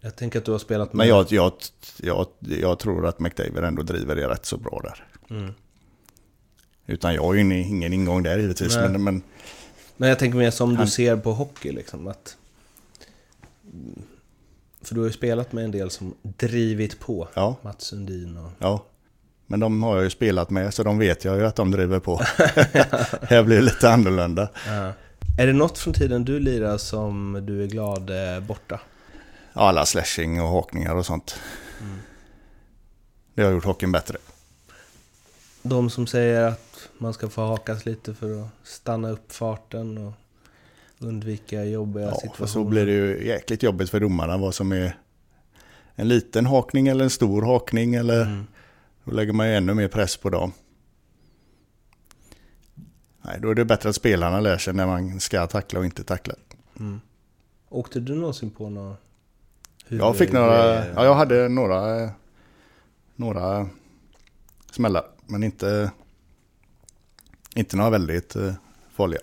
[0.00, 0.96] Jag tänker att du har spelat med...
[0.98, 1.52] Men jag, jag,
[2.02, 5.04] jag, jag tror att McDavid ändå driver det rätt så bra där.
[5.36, 5.54] Mm.
[6.86, 8.76] Utan jag har ju ingen, ingång där givetvis.
[8.76, 8.88] Nej.
[8.88, 9.22] Men, men
[9.96, 12.06] Men jag tänker mer som du Han- ser på hockey liksom.
[12.08, 12.36] Att...
[14.82, 17.28] För du har ju spelat med en del som drivit på.
[17.34, 18.50] ja, Mats Sundin och...
[18.58, 18.84] ja.
[19.46, 21.98] Men de har jag ju spelat med så de vet jag ju att de driver
[22.00, 22.16] på.
[23.22, 24.48] Här blir det lite annorlunda.
[24.66, 24.92] Ja.
[25.38, 28.80] Är det något från tiden du lirar som du är glad är borta?
[29.52, 31.40] Alla slashing och hakningar och sånt.
[33.34, 34.16] Det har gjort hockeyn bättre.
[35.66, 40.12] De som säger att man ska få hakas lite för att stanna upp farten och
[40.98, 42.46] undvika jobbiga Ja, situationer.
[42.48, 44.96] så blir det ju jäkligt jobbigt för domarna vad som är
[45.94, 47.94] en liten hakning eller en stor hakning.
[47.94, 48.46] Eller Mm.
[49.04, 50.52] då lägger man ju ännu mer press på dem.
[53.22, 56.04] Nej, då är det bättre att spelarna lär sig när man ska tackla och inte
[56.04, 56.34] tackla.
[56.78, 57.00] Mm.
[57.68, 58.96] Åkte du någonsin på några...
[59.88, 62.10] Jag fick några, ja jag hade några,
[63.16, 63.68] några
[64.70, 65.04] smällar.
[65.26, 65.90] Men inte,
[67.54, 68.52] inte några väldigt eh,
[68.94, 69.20] farliga.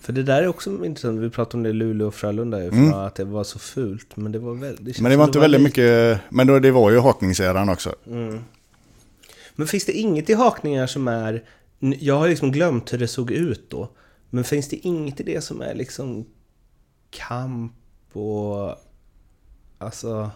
[0.00, 2.92] För det där är också intressant, vi pratade om det i Luleå och Frölunda Mm.
[2.92, 4.16] att det var så fult.
[4.16, 5.00] Men det var väldigt...
[5.00, 7.94] Men det var inte väldigt mycket, men då, det var ju hakningseran också.
[8.06, 8.40] Mm.
[9.54, 11.44] Men finns det inget i hakningar som är...
[11.78, 13.90] Jag har liksom glömt hur det såg ut då.
[14.30, 16.26] Men finns det inget i det som är liksom
[17.10, 17.72] kamp
[18.12, 18.76] och...
[19.78, 20.30] Alltså...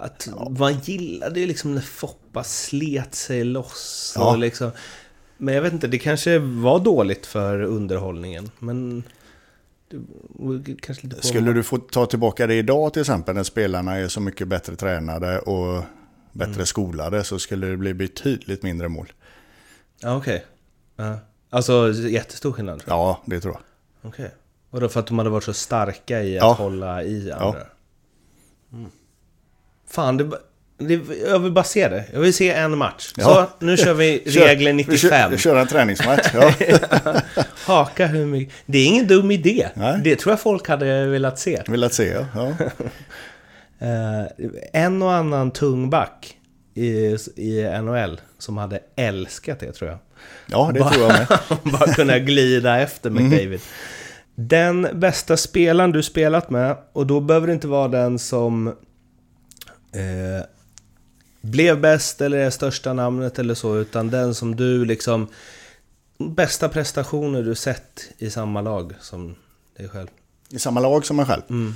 [0.00, 0.28] Att
[0.58, 4.36] man gillade ju liksom när Foppa slet sig loss och Ja.
[4.36, 4.70] liksom...
[5.38, 8.50] Men jag vet inte, det kanske var dåligt för underhållningen.
[8.58, 9.02] Men...
[11.02, 14.48] Det Skulle du få ta tillbaka det idag till exempel när spelarna är så mycket
[14.48, 15.82] bättre tränade och
[16.32, 16.66] bättre Mm.
[16.66, 19.12] skolade så skulle det bli betydligt mindre mål.
[20.00, 20.44] Ja, okej.
[20.96, 21.18] Ja.
[21.50, 22.82] Alltså jättestor skillnad?
[22.86, 23.62] Ja, det tror jag.
[24.10, 24.30] Okej.
[24.70, 26.52] Vadå för att de hade varit så starka i att Ja.
[26.52, 27.48] hålla i andra?
[27.60, 27.68] Mm.
[29.90, 30.30] Fan, det,
[30.78, 32.04] det, jag vill bara se det.
[32.12, 33.12] Jag vill se en match.
[33.16, 33.24] Ja.
[33.24, 34.98] Så, nu kör vi Kör- regel Vi 95.
[35.10, 36.26] kör, vi kör en träningsmatch.
[36.34, 36.52] Ja.
[37.66, 38.54] Haka hur mycket...
[38.66, 39.68] Det är ingen dum idé.
[39.74, 40.00] Nej.
[40.04, 41.62] Det tror jag folk hade velat se.
[41.68, 42.26] Vill att se, ja.
[42.34, 42.54] ja.
[43.78, 44.26] Eh,
[44.72, 46.36] en och annan tung back
[46.74, 49.98] i, i NHL som hade älskat det tror jag.
[50.46, 51.28] Ja, det Bara- tror jag med.
[51.62, 53.60] Bara kunna glida efter McDavid.
[54.34, 58.74] Den bästa spelaren du spelat med, och då behöver det inte vara den som
[59.96, 60.44] eh,
[61.40, 65.28] blev bäst eller är största namnet eller så, utan den som du liksom...
[66.18, 69.36] Bästa prestationer du sett i samma lag som
[69.76, 70.08] dig själv.
[70.50, 71.42] I samma lag som mig själv.
[71.50, 71.74] Mm.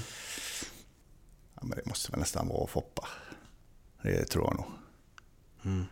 [1.54, 3.08] Ja, men det måste väl nästan vara Foppa.
[4.02, 4.66] Det tror jag nog.
[5.64, 5.84] Mm.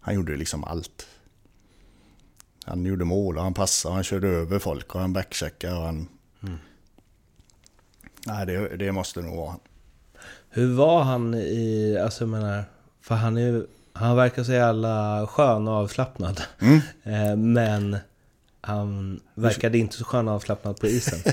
[0.00, 1.06] Han gjorde liksom allt.
[2.64, 5.82] Han gjorde mål och han passade och han körde över folk och han backcheckade och
[5.82, 6.08] han...
[6.42, 6.58] Mm.
[8.26, 9.60] Nej, det, det måste nog vara han.
[10.56, 12.64] Hur var han i, alltså jag menar,
[13.02, 16.42] för han är han verkar så jävla skön och avslappnad.
[16.58, 16.80] Mm.
[17.04, 17.96] Eh, Men
[18.60, 21.18] han verkade inte så skön och avslappnad på isen.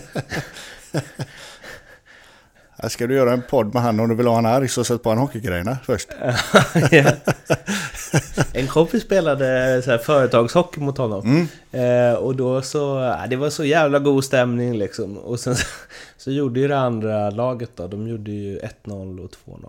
[2.89, 5.03] Ska du göra en podd med han om du vill ha han arg så sätt
[5.03, 6.09] på han hockeygrejerna först.
[6.91, 7.11] Ja.
[8.53, 11.47] en kompis spelade så här företagshockey mot honom.
[11.71, 12.09] Mm.
[12.11, 12.77] Eh, och då så,
[13.19, 15.17] ja, det var så jävla god stämning liksom.
[15.17, 15.65] Och sen så,
[16.17, 19.65] så gjorde ju det andra laget då, de gjorde ju 1-0 och 2-0.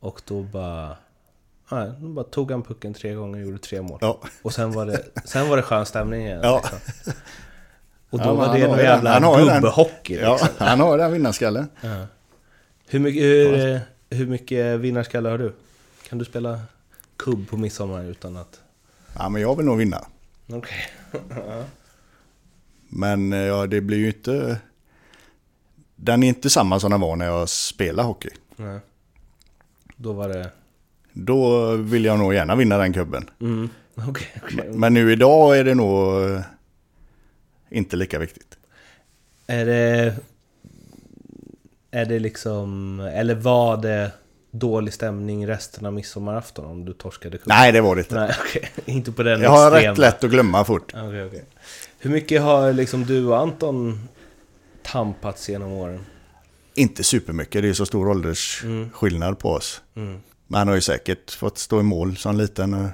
[0.00, 0.96] Och då bara,
[1.70, 3.98] nej, då bara tog han pucken tre gånger och gjorde tre mål.
[4.00, 4.18] Ja.
[4.42, 6.40] Och sen var det, sen var det skön stämning igen.
[6.42, 6.56] Ja.
[6.62, 7.12] Liksom.
[8.10, 10.48] Och då Ja, var det den- jävla gubbehockey Ja, liksom.
[10.58, 11.68] han har den vinnarskallen.
[11.80, 12.06] Ja.
[12.90, 13.80] Hur, mycket, hur,
[14.10, 15.52] hur mycket vinnarskalle har du?
[16.08, 16.60] Kan du spela
[17.16, 18.60] kubb på midsommar utan att...
[19.18, 20.04] Ja, men jag vill nog vinna.
[20.46, 20.90] Okej.
[22.88, 24.60] Men eh, ja, det blir ju inte...
[25.96, 28.30] Den är inte samma som den var när jag spelade hockey.
[28.56, 28.80] Nej.
[29.96, 30.50] Då var det...
[31.12, 33.30] Då vill jag nog gärna vinna den kubben.
[33.40, 33.68] Mm.
[33.94, 34.70] Okej, okej.
[34.72, 36.40] Men nu idag är det nog eh,
[37.70, 38.58] inte lika viktigt.
[39.46, 40.16] Är det...
[41.90, 43.00] Är det liksom...
[43.00, 44.10] Eller var det
[44.50, 47.54] dålig stämning resten av midsommarafton om du torskade cupen?
[47.56, 48.14] Nej, det var det inte.
[48.14, 48.70] Nej, okej.
[48.84, 49.92] Inte på den Jag har extrema.
[49.92, 50.92] rätt lätt att glömma fort.
[50.94, 51.44] Okej, okej.
[51.98, 54.08] Hur mycket har liksom du och Anton
[54.82, 56.04] tampats genom åren?
[56.74, 59.82] Inte supermycket, det är så stor åldersskillnad på oss.
[59.96, 60.20] Mm.
[60.46, 62.88] Men han har ju säkert fått stå i mål som liten.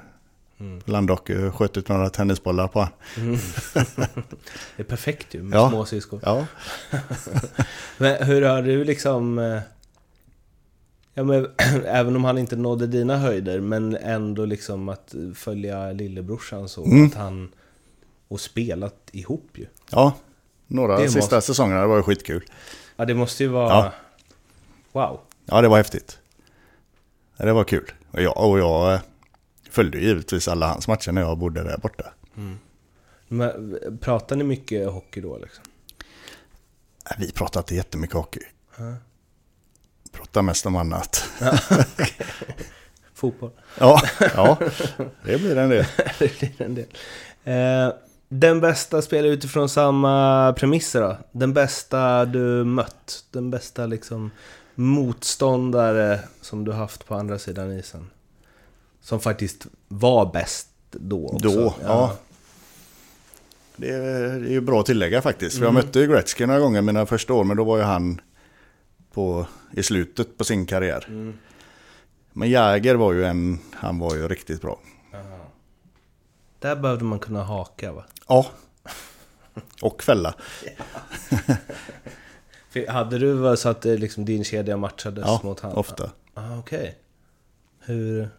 [0.64, 0.80] Mm.
[0.84, 2.88] Landhockey och skjutit några tennisbollar på.
[3.16, 3.38] Mm.
[4.76, 5.68] det är perfekt ju med Ja.
[5.70, 6.20] små syskon.
[6.22, 6.46] Ja.
[7.98, 9.38] Men hur har du liksom...
[9.38, 9.60] eh,
[11.16, 11.48] Ja, men,
[11.86, 17.06] även om han inte nådde dina höjder, men ändå liksom att följa lillebrorsan så Mm.
[17.06, 17.52] att han...
[18.28, 19.66] Och spelat ihop ju.
[19.90, 20.12] ja.
[20.66, 22.44] Några Det sista måste- säsongerna var ju skitkul.
[22.96, 23.68] Ja, det måste ju vara...
[23.68, 23.92] Ja.
[24.92, 25.20] Wow.
[25.44, 26.18] Ja, det var häftigt.
[27.36, 27.92] Det var kul.
[28.10, 29.00] Och jag, och jag eh,
[29.74, 32.12] följde givetvis alla hans matcher när jag bodde där borta.
[33.28, 35.64] Men, pratar ni mycket hockey då liksom?
[37.18, 38.40] Vi pratade inte jättemycket hockey.
[38.78, 38.94] Ja.
[40.12, 41.24] Pratade mest om annat.
[43.14, 43.50] Fotboll?
[43.78, 44.02] Ja,
[44.34, 44.58] ja
[45.24, 45.84] det blir en del.
[46.18, 46.86] det blir en del.
[47.44, 47.94] Eh,
[48.28, 51.16] den bästa spelare utifrån samma premisser då?
[51.32, 53.24] Den bästa du mött?
[53.30, 54.30] Den bästa liksom
[54.74, 58.10] motståndare som du haft på andra sidan isen?
[59.04, 61.48] Som faktiskt var bäst då också?
[61.48, 62.16] Då, ja.
[63.76, 65.58] Det är, det är ju bra att tillägga faktiskt.
[65.58, 68.20] För jag mötte ju Gretzky några gånger mina första år, men då var ju han
[69.12, 71.04] på, i slutet på sin karriär.
[71.08, 71.34] Mm.
[72.32, 74.80] Men Jäger var ju en, han var ju riktigt bra.
[76.58, 78.04] Där behövde man kunna haka va?
[78.28, 78.46] Ja.
[79.82, 80.34] Och fälla.
[82.88, 85.72] Hade du så att det liksom din kedja matchades Ja, mot han?
[85.72, 86.10] ofta.
[86.34, 86.98] Ah, Okej.
[87.80, 88.30] Hur...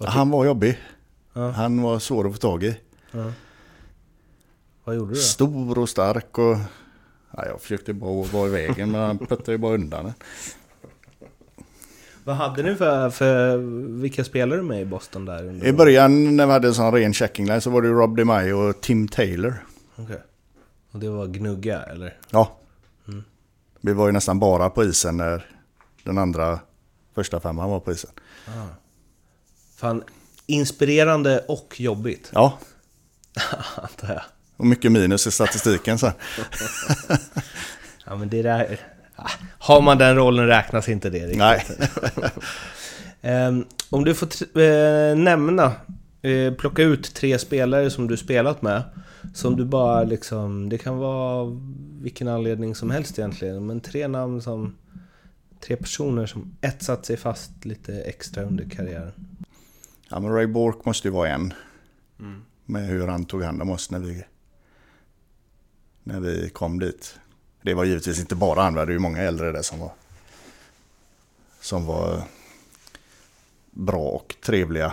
[0.00, 0.78] Han var jobbig.
[1.32, 1.50] Ja.
[1.50, 2.76] Han var svår att få tag i.
[3.10, 3.32] ja.
[4.84, 5.20] Vad gjorde du då?
[5.20, 6.56] Stor och stark och...
[7.36, 10.14] Ja, jag försökte bara vara i vägen men han puttade ju bara undan den.
[12.24, 13.56] Vad hade ni för, för
[14.00, 15.44] vilka spelare med i Boston där?
[15.44, 18.16] Under I början när vi hade en sån ren checking line så var det Rob
[18.16, 19.54] DeMaio och Tim Taylor.
[19.96, 20.22] Okej.
[20.92, 22.16] Och det var gnugga eller?
[22.30, 22.58] Ja.
[23.08, 23.24] Mm.
[23.80, 25.46] Vi var ju nästan bara på isen när
[26.04, 26.60] den andra
[27.14, 28.10] första femman var på isen.
[29.80, 30.02] Fan,
[30.46, 32.58] inspirerande och jobbigt, Ja,
[33.76, 34.22] antar jag.
[34.56, 36.12] och mycket minus i statistiken sen.
[38.06, 38.80] Ja men det där...
[39.16, 41.38] ah, Har man den rollen räknas inte det riktigt.
[41.38, 41.64] Nej.
[43.22, 44.28] Ehm, om du får
[44.60, 45.72] eh, nämna,
[46.22, 48.82] eh, plocka ut tre spelare som du spelat med.
[49.34, 51.56] Som du bara liksom, det kan vara
[52.00, 53.66] vilken anledning som helst egentligen.
[53.66, 54.76] Men tre namn som,
[55.66, 59.12] tre personer som etsat sig fast lite extra under karriären.
[60.10, 61.54] Ja, men Ray Bork måste ju vara en.
[62.20, 62.42] Mm.
[62.64, 64.24] Med hur han tog hand om oss när vi,
[66.04, 67.18] när vi kom dit.
[67.62, 69.92] Det var givetvis inte bara han, vi hade ju många äldre där som var,
[71.60, 72.22] som var
[73.70, 74.92] bra och trevliga.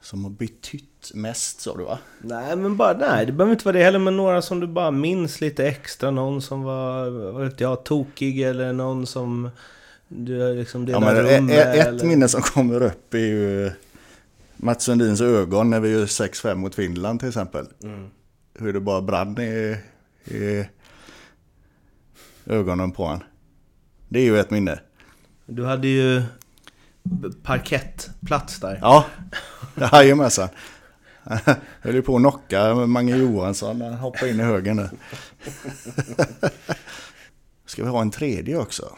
[0.00, 1.98] Som har betytt mest sa du va?
[2.18, 4.90] Nej men bara, nej det behöver inte vara det heller men några som du bara
[4.90, 6.10] minns lite extra.
[6.10, 9.50] Någon som var, vad vet jag, tokig eller någon som
[10.08, 11.78] du liksom Ja, delade men rum ett, med.
[11.78, 12.04] ett eller...
[12.04, 13.70] minne som kommer upp är ju
[14.64, 17.66] Mats Sundins ögon när vi gör 6-5 mot Finland till exempel.
[17.82, 18.10] Mm.
[18.58, 19.76] Hur det bara brann i,
[20.24, 20.66] i
[22.46, 23.22] ögonen på han.
[24.08, 24.80] Det är ju ett minne.
[25.46, 26.22] Du hade ju
[27.42, 28.78] parkettplats där.
[28.82, 29.06] Ja,
[29.92, 30.48] jajamensan.
[31.24, 34.90] Jag höll ju på att knocka Mange Johansson när han hoppade in i högen där.
[37.66, 38.96] Ska vi ha en tredje också?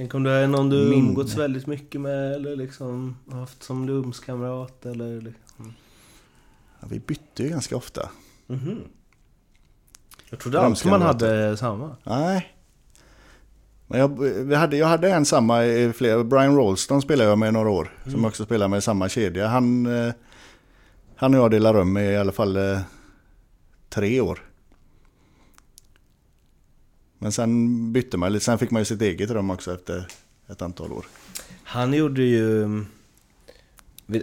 [0.00, 4.86] Tänk om det är någon du umgåtts väldigt mycket med eller liksom haft som rumskamrat
[4.86, 5.74] eller liksom.
[6.80, 8.10] Ja, vi bytte ju ganska ofta.
[8.46, 8.78] Mhm.
[10.30, 11.96] Jag trodde alltid man hade samma.
[12.04, 12.54] Nej.
[13.86, 16.24] Men jag, vi hade, jag hade en samma i flera.
[16.24, 17.94] Brian Rolston spelade jag med i några år.
[18.04, 19.46] Som också spelar med samma kedja.
[19.48, 20.12] Han, eh,
[21.16, 22.80] han och jag delar rum i, i alla fall eh,
[23.88, 24.49] tre år.
[27.22, 28.44] Men sen bytte man lite.
[28.44, 30.06] Sen fick man ju sitt eget rum också efter
[30.50, 31.04] ett antal år.
[31.64, 32.68] Han gjorde ju...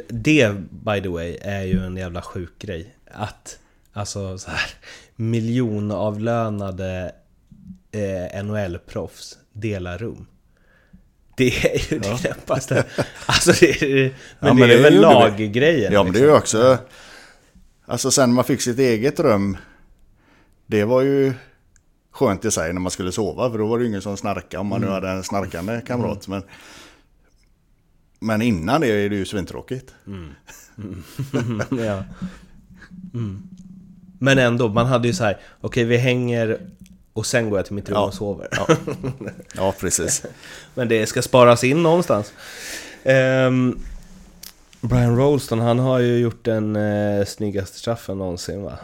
[0.08, 2.96] Det, by the way, är ju en jävla sjuk grej.
[3.12, 3.60] Att,
[3.94, 4.70] alltså så här,
[5.16, 7.12] miljonavlönade
[7.92, 10.26] eh, NHL-proffs delar rum.
[11.36, 12.86] Det är ju det knäppaste.
[13.26, 15.94] Alltså det är, men, Ja, det men är det väl laggrejen.
[15.94, 16.34] Ja men det är liksom.
[16.34, 16.78] ju också...
[17.86, 19.58] Alltså sen man fick sitt eget rum.
[20.66, 21.34] Det var ju
[22.18, 23.52] skönt i sig när man skulle sova.
[23.52, 26.28] För då var det ingen som snarkade om man nu hade en snarkande kamrat.
[26.28, 26.44] Men,
[28.20, 29.94] Men innan det är det ju svintråkigt.
[31.70, 32.04] ja.
[33.14, 33.44] mm.
[34.20, 36.60] Men ändå, man hade ju så här, okej vi hänger
[37.14, 38.06] och sen går jag till mitt rum Ja.
[38.06, 38.48] och sover.
[39.56, 40.26] Ja, precis.
[40.74, 42.34] Men det ska sparas in någonstans.
[43.04, 43.80] Ehm,
[44.82, 48.80] Brian Rolston, han har ju gjort den eh, snyggaste straffen någonsin va?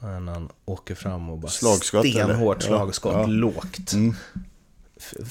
[0.00, 2.12] När han åker fram och bara Slagskott, eller?
[2.24, 3.26] stenhårt Ja, slagskott, ja.
[3.26, 3.92] lågt.
[3.92, 4.14] Mm.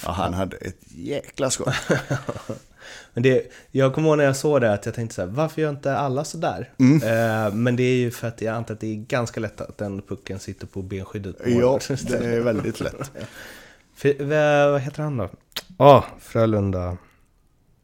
[0.06, 1.74] Ja, han hade ett jäkla skott.
[3.14, 5.62] Men det, jag kommer ihåg när jag såg det att jag tänkte så här, varför
[5.62, 6.74] gör inte alla sådär?
[6.80, 6.96] Mm.
[7.04, 9.78] Eh, men det är ju för att jag antar att det är ganska lätt att
[9.78, 11.44] den pucken sitter på benskyddet.
[11.44, 13.12] På Ja, det är väldigt lätt.
[13.96, 14.24] För,
[14.72, 15.30] vad, heter han då?
[15.78, 16.98] Ja, Frölunda.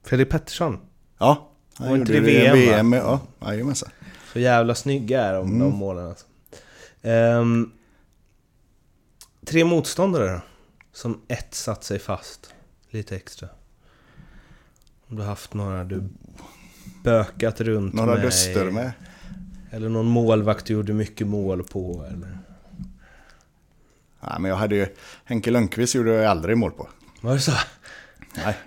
[0.06, 0.80] Fredrik Pettersson.
[1.18, 2.94] Ja, han inte gjorde det i VM, VM.
[2.94, 3.90] Ja, jajamensan.
[4.34, 5.60] Så jävla snygga är de, Mm.
[5.60, 6.26] de målen alltså.
[7.04, 7.72] Ehm,
[9.46, 10.42] tre motståndare?
[10.92, 12.54] Som ett satt sig fast
[12.90, 13.50] lite extra.
[15.08, 16.04] Om du haft några du
[17.04, 18.22] bökat runt Några med.
[18.24, 18.92] duster med.
[19.72, 22.38] Eller någon målvakt du gjorde mycket mål på eller?
[24.20, 24.88] Ja, men jag hade ju...
[25.24, 26.90] Henke Lundqvist gjorde jag aldrig mål på.
[27.22, 27.52] Var det så?
[28.36, 28.58] Nej.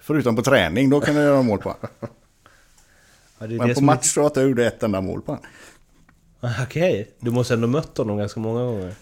[0.00, 1.88] Förutom på träning, då kan jag göra mål på honom.
[3.38, 5.46] Ja, Men på match tror jag att jag gjorde ett enda mål på honom.
[6.62, 8.94] Okej, du måste ändå mött honom ganska många gånger.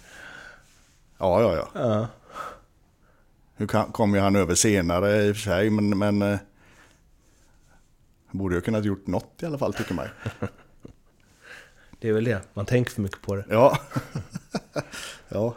[1.19, 1.69] Ja, ja, ja.
[1.75, 2.07] Ja.
[3.57, 5.99] Nu kom ju han över senare i och för sig, men...
[5.99, 6.39] men eh,
[8.31, 10.07] borde ju kunnat gjort något i alla fall, tycker man.
[12.01, 13.45] Det är väl det, man tänker för mycket på det.
[13.49, 13.79] Ja.
[15.29, 15.55] ja.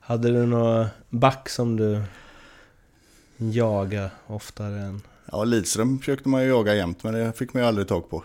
[0.00, 2.02] Hade du någon back som du
[3.36, 5.02] jagade oftare än...
[5.32, 8.24] Ja, Lidström försökte man ju jaga jämt, men det fick man ju aldrig tag på.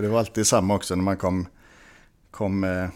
[0.00, 1.46] Det var alltid samma också när man kom,
[2.30, 2.88] kom eh,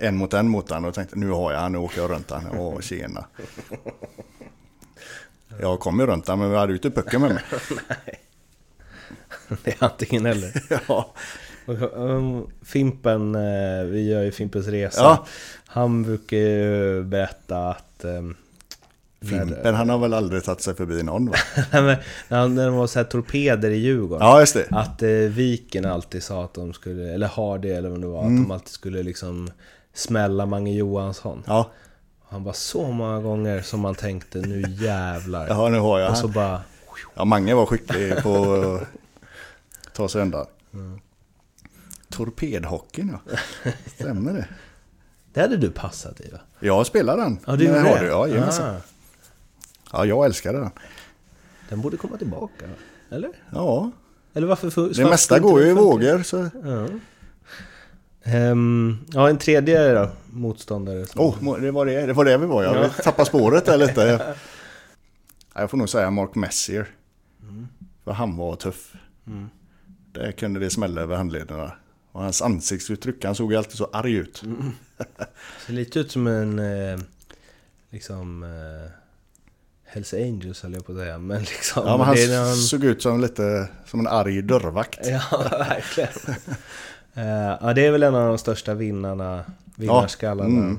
[0.00, 2.30] en mot en mot han och tänkte nu har jag han, nu åker jag runt
[2.30, 2.58] han.
[2.58, 3.26] Åh, tjena.
[5.60, 7.42] Jag kom ju runt han, men vi hade ju inte pucken med mig.
[9.64, 10.62] Det är antingen eller.
[10.88, 11.14] Ja,
[11.94, 15.02] um, Fimpen, eh, vi gör ju Fimpens Resa.
[15.02, 15.26] Ja.
[15.66, 18.04] Han brukar ju berätta att...
[19.20, 21.36] Fimpen han har väl aldrig tagit sig förbi någon va?
[22.28, 24.26] när, det var så här torpeder i Djurgården.
[24.26, 24.66] Ja, just det.
[24.70, 28.22] Att eh, Viken alltid sa att de skulle, eller har det eller vad det var,
[28.24, 28.40] Mm.
[28.42, 29.50] att de alltid skulle liksom
[29.94, 31.42] smälla Mange Johansson.
[31.46, 31.70] Ja,
[32.28, 35.46] Han var så många gånger som man tänkte nu jävlar.
[35.48, 36.60] ja nu har jag Och så bara...
[37.14, 38.86] Ja, Mange var skicklig på att
[39.92, 40.46] ta sig undan.
[42.10, 43.36] Torpedhockeyn ja.
[43.94, 44.48] Stämmer det?
[45.32, 46.38] Det hade du passat i va?
[46.60, 47.38] Jag spelar den.
[47.46, 48.00] Ja, du gjorde har det?
[48.00, 48.06] du?
[48.06, 48.28] Ja,
[49.92, 50.70] Ja, jag älskade den.
[51.68, 52.64] den borde komma tillbaka,
[53.10, 53.30] eller?
[53.52, 53.90] Ja,
[54.34, 54.70] Eller varför...
[54.70, 56.22] För, det mesta går ju i vågor.
[56.22, 56.50] Så...
[56.64, 56.88] Ja.
[58.22, 61.06] Ehm, ja, en tredje då, motståndare.
[61.06, 61.20] Som...
[61.20, 62.62] Oh, det var det, det var det vi var.
[62.64, 64.34] Jag tappade spåret där lite.
[65.54, 66.86] Ja, Jag får nog säga Mark Messier.
[68.04, 68.92] För han var tuff.
[69.26, 69.48] Mm.
[70.12, 71.72] Där kunde det smälla över handlederna.
[72.12, 74.36] Och hans ansiktsuttryck, han såg ju alltid så arg ut.
[75.66, 76.58] Ser lite ut som en...
[76.58, 76.98] Eh,
[77.90, 78.44] liksom...
[79.86, 81.82] Eh, Hells Angels höll jag på att säga, men liksom...
[81.86, 82.16] Ja, men han
[82.46, 84.98] någon- såg ut som lite som en arg dörrvakt.
[85.06, 85.20] Ja,
[85.50, 86.10] verkligen.
[87.14, 89.44] Eh, ja, det är väl en av de största vinnarna,
[89.76, 90.48] vinnarskallarna.
[90.48, 90.78] mm.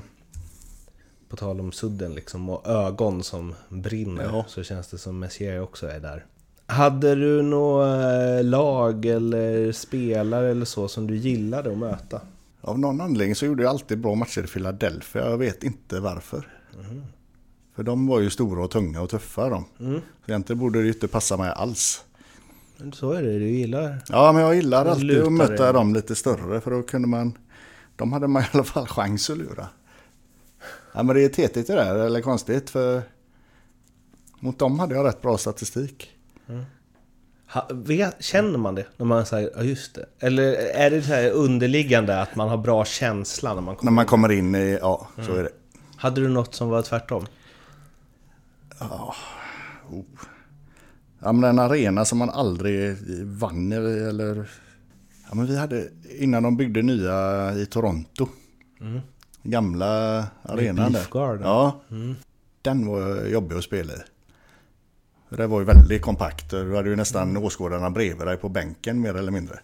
[1.28, 4.44] På tal om sudden liksom, och ögon som brinner, Ja.
[4.48, 6.24] så känns det som Messier också är där.
[6.66, 12.20] Hade du något lag eller spelare eller så som du gillade att möta?
[12.60, 15.30] Av någon anledning så gjorde jag alltid bra matcher i Philadelphia.
[15.30, 16.48] Jag vet inte varför.
[17.78, 19.64] För de var ju stora och tunga och tuffa de.
[19.80, 20.00] Mm.
[20.00, 22.04] Så egentligen borde det ju inte passa mig alls.
[22.76, 23.98] Men så är det, du gillar...
[24.08, 25.72] Ja, men jag gillar De alltid att möta dig.
[25.72, 27.38] dem lite större för då kunde man...
[27.96, 29.68] De hade man i alla fall chans att lura.
[30.92, 33.02] Ja, men det är tetigt det där, eller konstigt för...
[34.40, 36.10] Mot dem hade jag rätt bra statistik.
[37.52, 40.06] Ha, vet, känner man det när man säger ja just det?
[40.18, 43.94] Eller är det så här underliggande att man har bra känsla när man kommer När
[43.94, 44.08] man in?
[44.08, 44.78] kommer in i...
[44.80, 45.50] Ja, så är det.
[45.96, 47.26] Hade du något som var tvärtom?
[51.20, 54.50] Ja, men en arena som man aldrig vann eller...
[55.28, 55.88] Ja, men vi hade...
[56.18, 58.28] Innan de byggde nya i Toronto.
[59.42, 61.38] Gamla arenan där.
[61.42, 61.80] Ja.
[62.62, 63.96] Den var jobbig att spela i.
[65.28, 66.50] Det var ju väldigt kompakt.
[66.50, 69.60] Du hade ju nästan åskådarna bredvid dig på bänken mer eller mindre.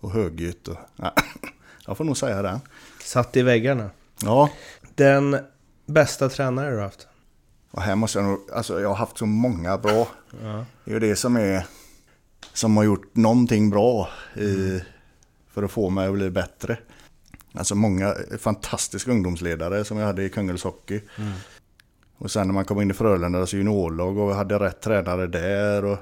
[0.00, 0.76] Och högljutt och...
[0.96, 1.14] Ja.
[1.86, 2.60] Jag får nog säga det.
[3.02, 3.90] Satt i väggarna?
[4.22, 4.50] Ja.
[4.94, 5.36] Den
[5.86, 7.08] bästa tränare du haft?
[7.70, 8.40] Och här måste jag nog...
[8.52, 10.08] Alltså jag har haft så många bra.
[10.42, 10.64] Ja.
[10.84, 11.66] Det är ju det som är...
[12.52, 14.80] Som har gjort någonting bra i,
[15.50, 16.78] för att få mig att bli bättre.
[17.52, 21.00] Alltså många fantastiska ungdomsledare som jag hade i Kungälvs Hockey.
[22.18, 25.98] Och sen när man kom in i Frölundas juniorlag och hade rätt tränare där och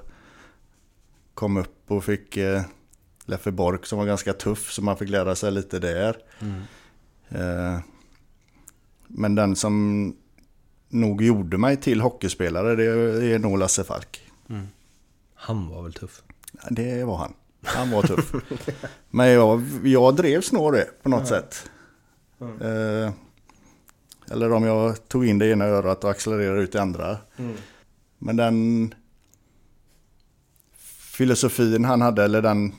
[1.34, 2.62] kom upp och fick eh,
[3.24, 6.16] Leffe Bork som var ganska tuff så man fick lära sig lite där.
[6.40, 6.62] Mm.
[7.28, 7.80] Eh,
[9.06, 10.16] men den som
[10.88, 12.84] nog gjorde mig till hockeyspelare det
[13.32, 14.20] är nog Lasse Falk.
[15.34, 16.22] Han var väl tuff?
[16.70, 17.34] Det var han.
[17.62, 18.32] Han var tuff.
[19.10, 21.70] Men jag, jag drevs nog det på något sätt.
[22.40, 23.12] Eh,
[24.30, 27.16] eller om jag tog in det ena örat och accelererade ut det andra.
[28.18, 28.94] Men den
[31.16, 32.72] filosofin han hade, eller den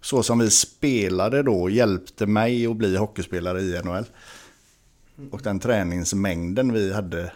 [0.00, 4.04] så som vi spelade då, hjälpte mig att bli hockeyspelare i NHL.
[5.30, 7.32] Och den träningsmängden vi hade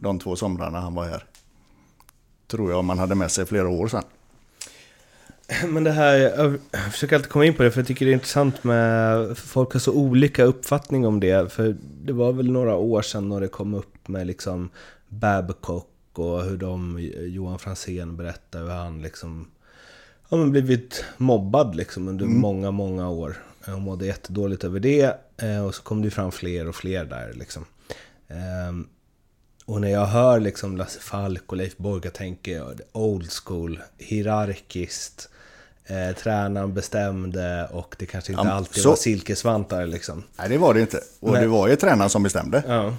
[0.00, 1.24] de två somrarna han var här.
[2.46, 4.04] Tror jag man hade med sig flera år sedan.
[5.68, 6.58] Men det här, jag
[6.92, 9.80] försöker alltid komma in på det för jag tycker det är intressant med, folk har
[9.80, 11.52] så olika uppfattning om det.
[11.52, 14.70] För det var väl några år sedan när det kom upp med liksom
[15.08, 19.50] Babcock och hur de, Johan Franzén berättade hur han liksom
[20.28, 23.36] ja, men blivit mobbad liksom under många, många år.
[23.66, 25.16] Och mådde jättedåligt över det.
[25.36, 27.64] Eh, Och så kom det fram fler och fler där liksom.
[28.28, 28.86] Ehm,
[29.64, 35.28] Och när jag hör liksom Lasse Falk och Leif Borg, tänker jag old school, hierarkiskt.
[35.84, 40.22] Eh, tränaren bestämde och det kanske inte Ja, alltid så- var silkesvantar liksom.
[40.38, 41.00] Nej, det var det inte.
[41.20, 41.42] Och Nej.
[41.42, 42.62] det var ju tränaren som bestämde.
[42.68, 42.94] Ja.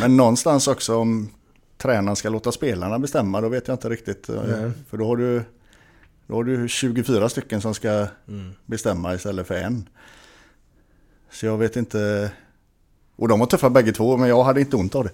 [0.00, 1.30] Men någonstans också om
[1.78, 4.28] tränaren ska låta spelarna bestämma, då vet jag inte riktigt.
[4.28, 4.70] eh, Nej.
[4.90, 5.42] För då har du,
[6.32, 8.52] då har du 24 stycken som ska Mm.
[8.66, 9.88] bestämma istället för en.
[11.30, 12.32] Så jag vet inte.
[13.16, 15.10] Och de var tuffa bägge två, men jag hade inte ont av det.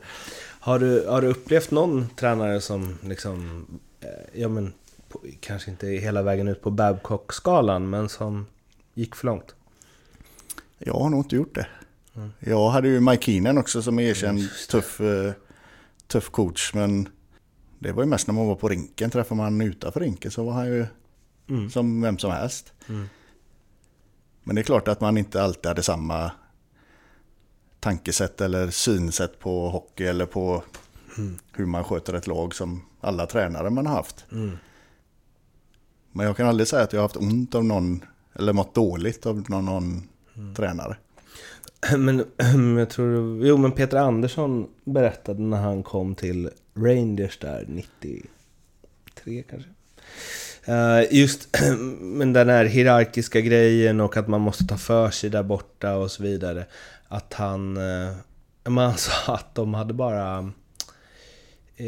[0.60, 3.66] Har, du, har du upplevt någon tränare som liksom,
[4.00, 4.72] eh, ja men,
[5.08, 8.46] på, kanske inte hela vägen ut på Babcock-skalan, men som
[8.94, 9.54] gick för långt?
[10.78, 11.66] Jag har nog inte gjort det.
[12.16, 12.32] Mm.
[12.38, 15.32] Jag hade ju Mike Keenan också som är erkänd tuff, eh,
[16.06, 16.74] tuff coach.
[16.74, 17.08] Men
[17.78, 19.10] det var ju mest när man var på rinken.
[19.10, 20.86] Träffade man utanför rinken så var han ju
[21.48, 21.70] Mm.
[21.70, 22.72] som vem som helst.
[22.88, 23.08] Mm.
[24.42, 26.30] Men det är klart att man inte alltid hade samma
[27.80, 30.62] tankesätt eller synsätt på hockey eller på
[31.52, 34.26] hur man sköter ett lag som alla tränare man har haft.
[34.32, 34.56] Mm.
[36.12, 39.26] Men jag kan aldrig säga att jag har haft ont av någon eller mått dåligt
[39.26, 40.08] av någon, någon
[40.54, 40.96] tränare.
[41.98, 42.24] Men
[42.78, 49.70] jag tror, jo men Peter Andersson berättade när han kom till Rangers där 93 kanske.
[50.64, 51.48] Eh, just
[52.00, 56.10] men den här hierarkiska grejen och att man måste ta för sig där borta och
[56.10, 56.66] så vidare.
[57.08, 58.12] Att han, eh,
[58.64, 60.38] men han sa att de hade bara,
[61.76, 61.86] eh,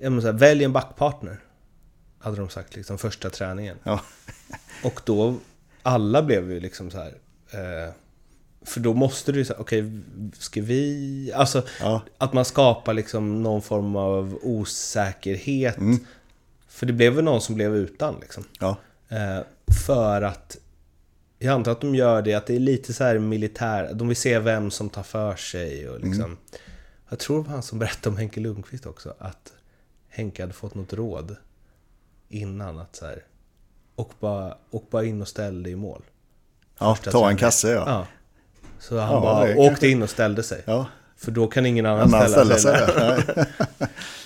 [0.00, 1.40] här, välj en backpartner.
[2.18, 3.76] Hade de sagt liksom första träningen.
[3.84, 4.00] Ja.
[4.84, 5.36] Och då,
[5.82, 7.14] alla blev ju liksom så här.
[7.50, 7.92] Eh,
[8.64, 10.00] för då måste du ju säga, okej,
[10.38, 11.32] ska vi...
[11.34, 12.02] Alltså, Ja.
[12.18, 15.76] att man skapar liksom någon form av osäkerhet.
[15.76, 15.98] Mm.
[16.72, 18.44] För det blev väl någon som blev utan liksom.
[18.60, 18.76] Ja.
[19.08, 19.38] Eh,
[19.86, 20.56] för att...
[21.38, 23.90] Jag antar att de gör det, att det är lite så här militär...
[23.94, 26.36] De vill se vem som tar för sig och liksom...
[27.08, 29.52] Jag tror det var han som berättade om Henke Lundqvist också, att
[30.08, 31.36] Henke hade fått något råd
[32.28, 33.24] innan att så här...
[33.94, 36.02] Och bara, och bara in och ställ dig i mål.
[36.78, 37.84] Ja, Första ta en kasse ja.
[37.86, 38.06] Ja.
[38.78, 40.62] Så han Ja, bara åkte kanske- in och ställde sig.
[40.66, 40.86] ja.
[41.16, 43.24] För då kan ingen annan Annan ställa, ställa sig.
[43.34, 43.46] sig.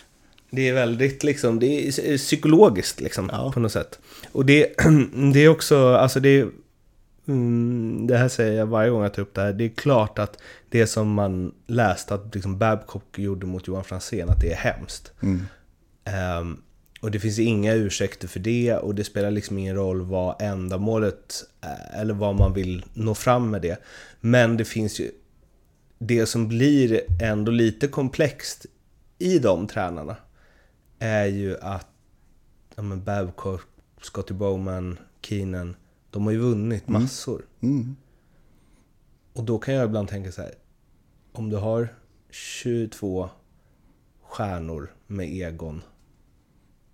[0.51, 3.53] Det är väldigt liksom, det är psykologiskt liksom Ja.
[3.53, 3.99] på något sätt.
[4.33, 4.75] Och det,
[5.35, 6.49] det är också, alltså det är,
[7.29, 10.19] mm, det här säger jag varje gång jag tar upp det här, det är klart
[10.19, 10.39] att
[10.69, 15.13] det som man läst att liksom Babcock gjorde mot Johan Franzén, att det är hemskt.
[15.23, 15.43] Mm.
[16.05, 16.63] Ehm,
[17.01, 21.45] och det finns inga ursäkter för det och det spelar liksom ingen roll vad ändamålet
[21.61, 23.79] är, eller vad man vill nå fram med det.
[24.21, 25.11] Men det finns ju
[25.99, 28.67] det som blir ändå lite komplext
[29.19, 30.17] i de tränarna
[30.99, 31.89] är ju att
[32.75, 33.63] ja, men Babcock,
[34.01, 35.77] Scotty Bowman, Keenan,
[36.11, 37.47] de har ju vunnit massor.
[37.61, 37.97] Mm.
[39.33, 40.55] Och då kan jag ibland tänka så här.
[41.33, 41.89] Om du har
[42.31, 43.31] 22
[44.23, 45.83] stjärnor med egon.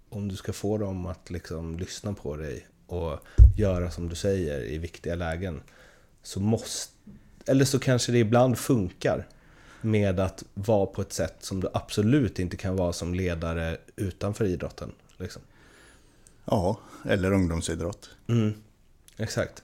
[0.08, 3.18] Om du ska få dem att liksom lyssna på dig och
[3.56, 5.62] göra som du säger i viktiga lägen.
[6.22, 6.92] Så måste...
[7.46, 9.28] Eller så kanske det ibland funkar
[9.82, 14.44] med att vara på ett sätt som du absolut inte kan vara som ledare utanför
[14.44, 14.92] idrotten.
[15.16, 15.42] Liksom.
[16.44, 18.54] Ja, eller ungdomsidrott Mm,
[19.16, 19.62] exakt.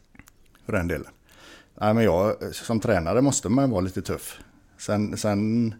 [0.67, 1.09] för den delen.
[1.75, 4.39] Nej, men jag, som tränare måste man vara lite tuff.
[4.79, 5.75] Sen, sen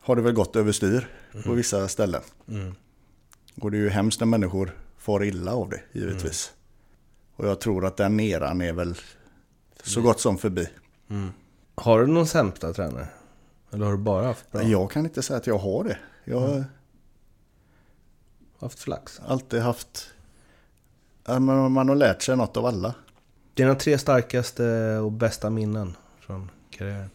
[0.00, 1.08] har det väl gått överstyr
[1.44, 2.22] på vissa ställen.
[2.48, 2.74] Mm.
[3.60, 6.52] Och det är ju hemskt när människor får illa av det, givetvis.
[7.36, 8.94] Och jag tror att den eran är väl
[9.82, 10.68] så gott som förbi.
[11.74, 13.08] Har du någon sämsta tränare?
[13.72, 14.62] Eller har du bara haft bra?
[14.62, 15.98] Jag kan inte säga att jag har det.
[16.24, 16.64] Jag har
[18.60, 19.20] Haft flax?
[19.26, 20.10] alltid haft...
[21.70, 22.94] man har lärt sig något av alla.
[23.54, 27.10] Dina tre starkaste och bästa minnen från karriären?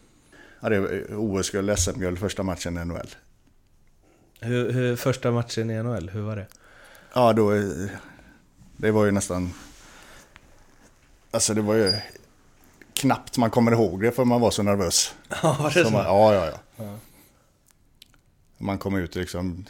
[0.60, 3.08] Ja, det är OS-guld, SM-guld, första matchen i NHL.
[4.40, 6.46] Hur, hur, första matchen i NHL, hur var det?
[7.14, 7.52] Ja, då...
[7.54, 7.62] eh,
[8.76, 9.52] Det var ju nästan...
[11.30, 11.94] Alltså det var ju
[12.98, 15.14] knappt man kommer ihåg det för man var så nervös.
[15.42, 16.84] Ja, var Så man, ja, ja, ja.
[16.84, 16.96] Ja.
[18.58, 19.64] Man kom ut liksom...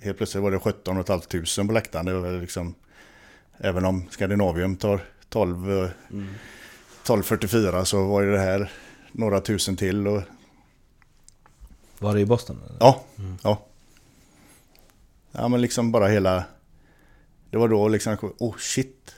[0.00, 2.06] Helt plötsligt var det 17 500 på läktaren.
[2.06, 2.74] Det var liksom...
[3.58, 5.70] Även om Skandinavium tar 12...
[5.84, 6.34] eh, Mm.
[7.04, 8.72] 12.44 så var det här
[9.12, 10.06] några tusen till.
[10.08, 10.22] Och,
[11.98, 12.62] Var det i Boston?
[12.66, 12.76] Eller?
[12.80, 13.04] ja,
[13.42, 13.62] ja.
[15.32, 16.44] Ja men liksom bara hela...
[17.50, 19.14] Det var då liksom, oh shit.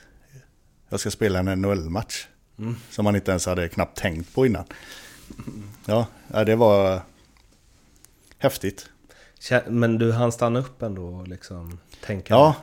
[0.89, 2.27] Jag ska spela en NHL-match.
[2.57, 2.75] Mm.
[2.89, 4.65] Som man inte ens hade knappt tänkt på innan.
[5.85, 7.01] Ja, ja det var
[8.37, 8.89] häftigt.
[9.67, 12.33] Men du hann stanna upp ändå och liksom tänka?
[12.33, 12.55] Ja,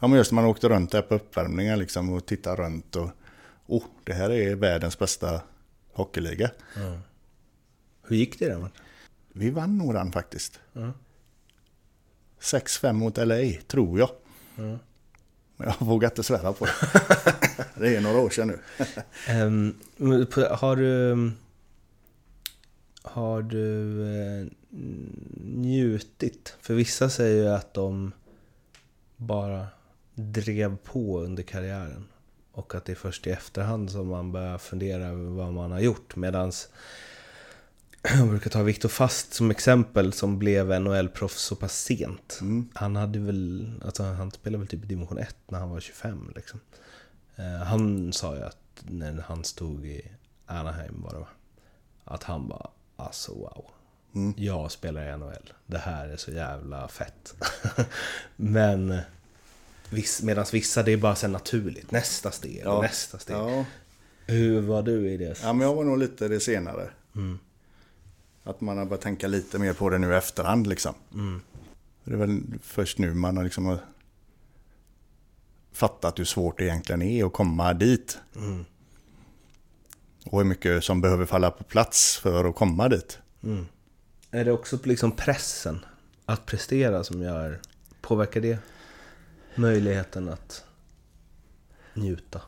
[0.00, 3.10] ja men just när man åkte runt där på uppvärmningar liksom och tittade runt och
[3.66, 5.42] oh, det här är världens bästa
[5.92, 6.50] hockeyliga.
[6.76, 6.98] Ja.
[8.08, 8.84] Hur gick det matchen?
[9.32, 10.60] Vi vann nog den faktiskt.
[10.72, 10.92] Ja.
[12.40, 14.10] 6-5 mot LA, tror jag.
[14.56, 14.78] Ja.
[15.56, 16.72] Men jag vågar inte svära på det.
[17.80, 20.24] det är några år sedan nu.
[20.26, 21.30] På- har du...
[23.02, 24.46] Har du eh,
[25.44, 26.56] njutit?
[26.60, 28.12] För vissa säger ju att de
[29.16, 29.66] bara
[30.14, 32.08] drev på under karriären.
[32.52, 35.80] Och att det är först i efterhand som man börjar fundera över vad man har
[35.80, 36.16] gjort.
[36.16, 36.68] Medans
[38.02, 42.38] jag brukar ta Viktor Fast som exempel som blev NHL-proffs så pass sent.
[42.40, 42.68] Mm.
[42.74, 46.32] Han hade väl, alltså han spelade väl typ i division 1 när han var 25
[46.36, 46.60] liksom.
[47.40, 50.02] Eh, han sa ju att när han stod i
[50.46, 51.26] Anaheim var det?
[52.04, 53.64] Att han bara, alltså wow.
[54.14, 54.34] Mm.
[54.36, 55.52] Jag spelar i NHL.
[55.66, 57.34] Det här är så jävla fett.
[58.36, 59.00] Men
[59.90, 61.90] viss, medan vissa det är bara så naturligt.
[61.90, 63.36] Nästa steg och nästa steg.
[63.36, 63.64] Ja.
[64.26, 65.38] Hur var du i det?
[65.42, 66.90] ja, men jag var nog lite det senare.
[67.14, 67.38] Mm.
[68.44, 70.94] Att man har börjat tänka lite mer på det nu i efterhand liksom.
[71.14, 71.40] Mm.
[72.04, 73.78] Det är väl först nu man har liksom
[75.72, 78.18] fattat hur svårt det egentligen är att komma dit.
[78.36, 78.64] Mm.
[80.24, 83.18] Och hur mycket som behöver falla på plats för att komma dit.
[83.42, 83.66] Mm.
[84.30, 85.84] Är det också liksom pressen
[86.26, 87.60] att prestera som gör,
[88.00, 88.58] påverkar det
[89.54, 90.64] möjligheten att
[91.94, 92.40] njuta?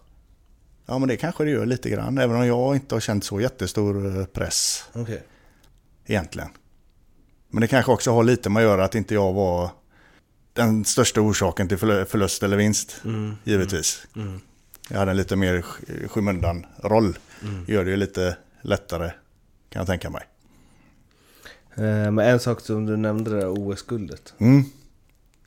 [0.87, 2.19] Ja men det kanske det gör lite grann.
[2.19, 5.23] Även om jag inte har känt så jättestor eh, press Okej.
[6.07, 6.49] egentligen.
[7.49, 9.71] Men det kanske också har lite med att göra att inte jag var
[10.53, 13.01] den största orsaken till förl- förlust eller vinst.
[13.05, 13.37] Mm.
[13.45, 14.07] Givetvis.
[14.17, 14.41] Mm.
[14.89, 17.19] Jag hade en lite mer sk- skymundan-roll.
[17.43, 17.65] Mm.
[17.69, 19.11] Gör det ju lite lättare
[19.69, 20.23] kan jag tänka mig.
[21.75, 24.35] Eh, Men en sak som du nämnde där, OS-guldet.
[24.39, 24.65] Mm.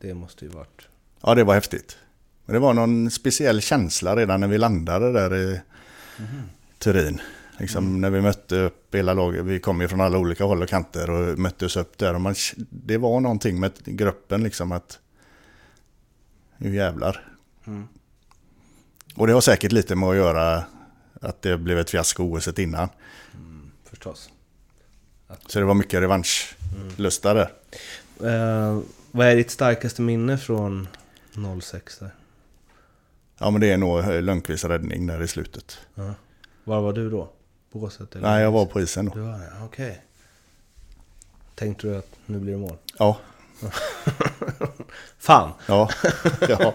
[0.02, 0.88] Det måste ju varit...
[1.22, 1.98] Ja, det var häftigt.
[2.46, 5.62] Men det var någon speciell känsla redan när vi landade där i
[6.80, 7.22] Turin.
[7.58, 9.46] Liksom när vi mötte upp hela laget.
[9.46, 12.14] Vi kom ju från alla olika håll och kanter och möttes upp där.
[12.14, 12.36] Och man,
[12.70, 15.00] det var någonting med gruppen liksom att
[16.58, 17.28] nu jävlar.
[17.68, 17.88] Mm.
[19.16, 20.64] Och det har säkert lite med att göra
[21.22, 22.90] att det blev ett fiasko OS innan.
[23.84, 24.30] Förstås.
[25.48, 27.52] Så det var mycket revanschlusta där.
[28.24, 28.80] Eh,
[29.12, 30.88] vad är ditt starkaste minne från
[31.62, 32.16] 06 där?
[33.38, 35.78] Ja men det är nog Lönnqvists räddning där i slutet.
[35.96, 36.14] Ja.
[36.64, 37.32] Var var du då?
[37.80, 38.16] Båset?
[38.16, 38.28] Eller?
[38.30, 39.12] Nej, jag var på isen då.
[39.14, 40.02] Du var det, okej.
[41.56, 42.78] Tänkte du att nu blir det mål?
[42.98, 43.18] Ja,
[45.18, 45.52] Fan!
[45.68, 45.90] ja,
[46.50, 46.74] ja.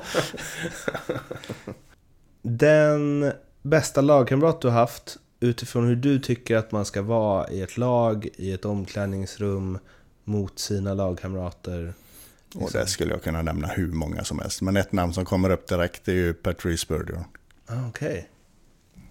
[2.43, 3.33] Den
[3.63, 7.77] bästa lagkamrat du har haft utifrån hur du tycker att man ska vara i ett
[7.77, 9.79] lag, i ett omklädningsrum,
[10.25, 11.95] mot sina lagkamrater.
[12.55, 14.63] Och där skulle jag kunna nämna hur många som helst.
[14.63, 17.25] Men ett namn som kommer upp direkt är ju Patrice Bergeron.
[17.67, 18.29] Ah, Okej.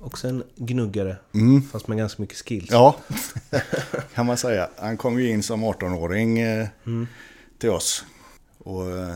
[0.01, 1.61] Också en gnuggare, Mm.
[1.61, 2.67] fast med ganska mycket skills.
[2.71, 2.95] Ja,
[4.13, 4.69] kan man säga.
[4.77, 7.07] Han kom ju in som 18-åring eh, Mm.
[7.57, 8.05] till oss.
[8.57, 9.15] Och eh,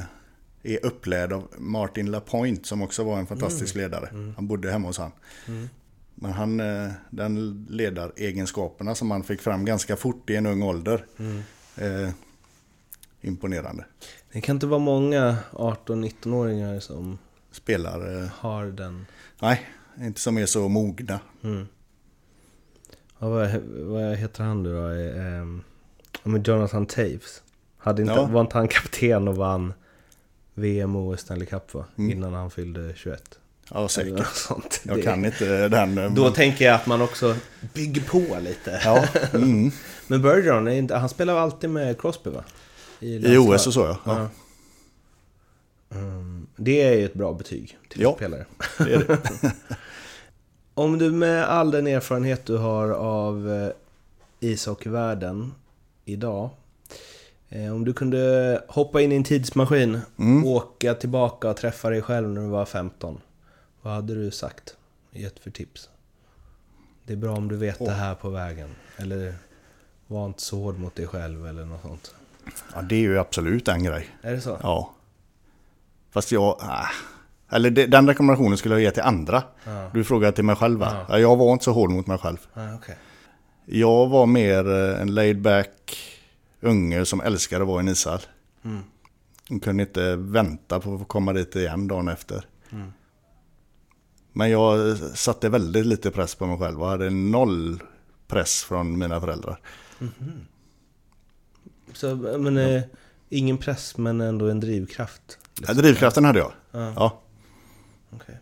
[0.64, 4.34] är upplärd av Martin Lapointe som också var en fantastisk ledare.
[4.36, 5.12] Han bodde hemma hos han.
[5.48, 5.70] Mm.
[6.16, 11.06] Men han, eh, den ledaregenskaperna som han fick fram ganska fort i en ung ålder.
[11.20, 11.42] Mm.
[11.76, 12.10] Eh,
[13.22, 13.86] imponerande.
[14.32, 17.18] Det kan inte vara många 18-19-åringar som
[17.52, 19.06] Spelar, har den.
[19.42, 19.62] nej,
[20.02, 21.20] inte som är så mogna.
[21.44, 21.68] Mm.
[23.20, 24.86] Ja, vad, vad heter han nu då?
[25.22, 25.64] Ehm,
[26.24, 27.42] ja, men Jonathan Taves.
[27.78, 28.26] Hade inte, Ja.
[28.26, 29.74] Var inte han kapten och vann
[30.54, 31.86] VM och Stanley Cup va?
[31.98, 32.12] Mm.
[32.12, 33.40] Innan han fyllde 21.
[33.70, 34.28] Ja, säkert.
[34.34, 34.82] sånt.
[34.84, 35.98] Jag Det- kan inte den.
[35.98, 37.36] eh, Då tänker jag att man också
[37.74, 38.82] bygger på lite.
[38.84, 39.72] Ja, mm.
[40.08, 42.44] Men Bergeron, är inte, han spelar alltid med Crosby va?
[43.00, 43.56] I landslag.
[43.56, 43.98] OS och så ja.
[44.06, 44.30] ja.
[45.96, 48.14] Mm, det är ju ett bra betyg till Ja.
[48.16, 48.46] spelare.
[48.78, 49.20] Det är det.
[50.74, 53.70] Om du med all den erfarenhet du har av eh,
[54.40, 55.54] ishockeyvärlden
[56.06, 56.50] idag.
[57.50, 60.46] Eh, om du kunde hoppa in i en tidsmaskin, Mm.
[60.46, 63.22] åka tillbaka och träffa dig själv när du var 15.
[63.82, 64.76] Vad hade du sagt?
[65.12, 65.90] Gett för tips?
[67.06, 68.70] Det är bra om du vet det här på vägen.
[68.98, 69.36] Eller
[70.08, 72.16] var inte så hård mot dig själv eller något sånt.
[72.76, 74.08] Ja, det är ju absolut en grej.
[74.22, 74.58] Är det så?
[74.64, 74.94] Ja.
[76.14, 76.62] Fast jag...
[76.62, 76.90] Äh.
[77.50, 79.44] Eller det, den rekommendationen skulle jag ge till andra.
[79.66, 79.90] Ja.
[79.94, 80.92] Du frågade till mig själv va?
[80.92, 81.06] Ja.
[81.10, 82.38] Ja, jag var inte så hård mot mig själv.
[82.54, 82.98] Ah, okej.
[83.66, 85.98] Jag var mer eh, en laid back
[86.62, 88.22] unge som älskade att vara i en ishall.
[88.64, 88.84] Mm.
[89.50, 92.46] Hon kunde inte vänta på att få komma dit igen dagen efter.
[92.72, 92.94] Mm.
[94.34, 97.82] Men jag satte väldigt lite press på mig själv och hade noll
[98.28, 99.60] press från mina föräldrar.
[101.94, 102.82] Så, men eh,
[103.30, 105.40] ingen press men ändå en drivkraft?
[105.68, 106.52] Ja, drivkraften hade jag.
[106.72, 107.22] Ja, Ja.
[108.10, 108.38] okej.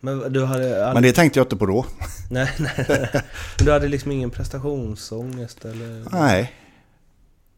[0.00, 0.94] Men du hade aldrig...
[0.94, 1.86] Men det tänkte jag inte på då.
[2.30, 3.08] Nej, nej, nej.
[3.58, 6.06] Men du hade liksom ingen prestationsångest eller?
[6.12, 6.52] Nej.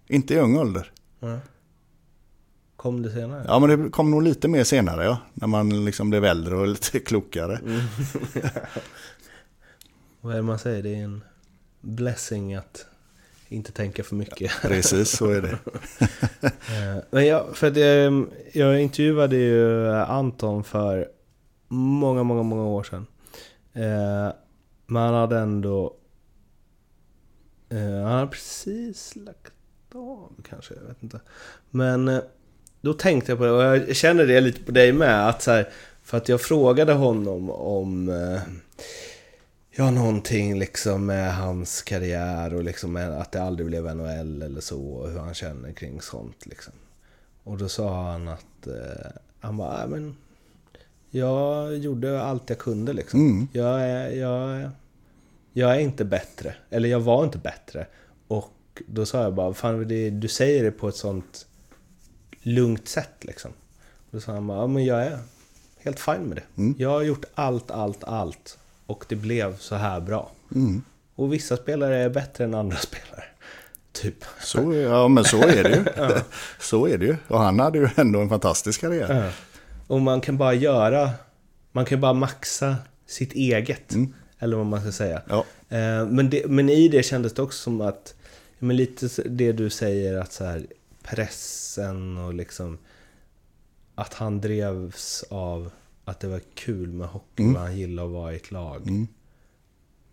[0.06, 0.92] Inte i ung ålder.
[1.20, 1.38] Ja.
[2.76, 3.44] Kom det senare?
[3.48, 5.18] Ja men det kom nog lite mer senare ja.
[5.34, 7.60] När man liksom blev äldre och lite klokare.
[10.20, 10.82] Vad är det man säger?
[10.82, 11.24] Det är en
[11.80, 12.86] blessing att
[13.48, 14.52] inte tänka för mycket.
[14.62, 15.58] Precis så är det.
[16.42, 21.08] Eh, Men jag, för att jag, jag intervjuade ju Anton för
[21.68, 23.06] många, många, många år sedan.
[23.72, 24.32] Eh,
[24.86, 25.94] Men han hade ändå...
[27.70, 29.52] eh, Han hade precis lagt
[29.94, 31.20] av kanske, jag vet inte.
[31.70, 32.20] Men eh,
[32.80, 35.28] då tänkte jag på det, och jag känner det lite på dig med.
[35.28, 35.68] Att så här,
[36.02, 38.08] för att jag frågade honom om...
[39.78, 44.82] Ja, någonting liksom med hans karriär och liksom att det aldrig blev NHL eller så
[44.86, 46.72] och hur han känner kring sånt liksom.
[47.44, 49.10] Och då sa han att eh,
[49.40, 50.16] han bara, "Nej, men
[51.10, 53.20] jag gjorde allt jag kunde liksom.
[53.20, 53.48] Mm.
[53.52, 54.70] Jag, är, jag,
[55.52, 57.86] jag är inte bättre, eller jag var inte bättre.
[58.28, 61.46] Och då sa jag bara, fan det, du säger det på ett sånt
[62.42, 63.50] lugnt sätt liksom.
[64.10, 65.18] Då sa han bara, ja men jag är
[65.78, 66.62] helt fin med det.
[66.62, 66.74] Mm.
[66.78, 68.58] Jag har gjort allt, allt, allt.
[68.86, 70.30] Och det blev så här bra.
[70.54, 70.82] Mm.
[71.14, 73.24] Och vissa spelare är bättre än andra spelare.
[73.92, 74.24] Typ.
[74.40, 75.84] Så, ja men så är det ju.
[76.60, 77.16] Så är det ju.
[77.28, 79.24] Och han hade ju ändå en fantastisk karriär.
[79.24, 79.30] Ja.
[79.86, 81.10] Och man kan bara göra,
[81.72, 82.76] man kan bara maxa
[83.06, 83.94] sitt eget.
[83.94, 84.14] Mm.
[84.38, 85.22] Eller vad man ska säga.
[85.28, 85.44] Ja.
[85.68, 88.14] Eh, Men, det, men i det kändes det också som att,
[88.58, 90.66] ja, men lite det du säger att så här,
[91.02, 92.78] pressen och liksom
[93.94, 95.70] att han drevs av
[96.08, 97.56] att det var kul med hockey Mm.
[97.56, 98.82] han gillade att vara i ett lag.
[98.88, 99.06] Mm.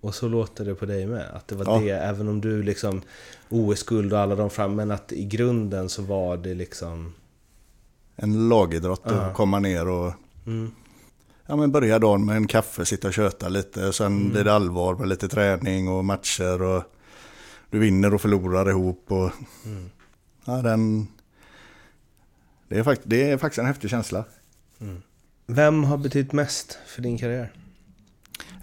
[0.01, 1.29] Och så låter det på dig med.
[1.33, 1.79] Att det var Ja.
[1.79, 3.01] det, även om du liksom
[3.49, 7.13] OS-guld och alla de fram, men att i grunden så var det liksom...
[8.15, 9.11] En lagidrott Ja.
[9.11, 10.13] att komma ner och
[10.45, 10.71] Mm,
[11.45, 13.87] ja, men börja dagen med en kaffe, sitta och köta lite.
[13.87, 14.29] Och sen Mm.
[14.31, 16.61] blir det allvar med lite träning och matcher.
[16.61, 16.83] Och
[17.69, 19.05] du vinner och förlorar ihop.
[19.11, 19.31] Och,
[19.65, 19.89] mm,
[20.45, 21.07] ja, den,
[22.67, 24.25] det, är fakt- det är faktiskt en häftig känsla.
[24.81, 25.01] mm.
[25.45, 27.51] Vem har betytt mest för din karriär?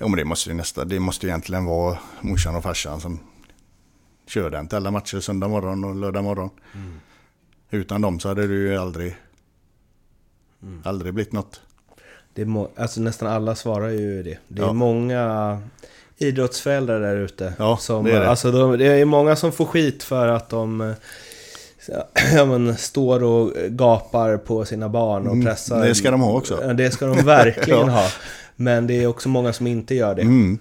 [0.00, 3.18] Jo men det måste ju nästa, det måste ju egentligen vara morsan och farsan som
[4.26, 6.50] körde den till alla matcher söndag morgon och lördag morgon.
[7.70, 9.16] Utan dem så hade det ju aldrig,
[10.84, 11.60] aldrig blivit något.
[12.34, 14.38] Det må- alltså nästan alla svarar ju det.
[14.48, 14.72] Det är Ja.
[14.72, 15.62] många
[16.16, 17.54] idrottsföräldrar där ute.
[17.58, 18.28] Ja, som, det är det.
[18.30, 20.94] Alltså de, det är många som får skit för att de eh,
[22.34, 25.86] ja, men, står och gapar på sina barn och Mm, pressar.
[25.86, 26.58] det ska de ha också.
[26.62, 27.90] Ja, det ska de verkligen Ja.
[27.92, 28.08] ha.
[28.57, 30.22] Men det är också många som inte gör det.
[30.22, 30.58] Mm.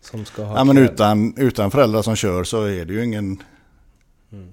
[0.00, 3.42] Som ska ha Ja men utan, utan föräldrar som kör så är det ju ingen
[4.32, 4.48] Mm.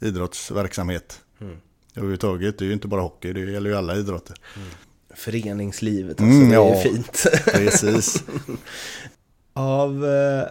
[0.00, 1.20] idrottsverksamhet.
[1.40, 1.56] Mm.
[1.94, 4.36] Överhuvudtaget, det är ju inte bara hockey, det gäller ju alla idrotter.
[5.14, 6.80] Föreningslivet, alltså, Mm, det är ja.
[6.82, 7.26] fint.
[7.44, 8.24] Precis.
[9.52, 10.42] Av eh,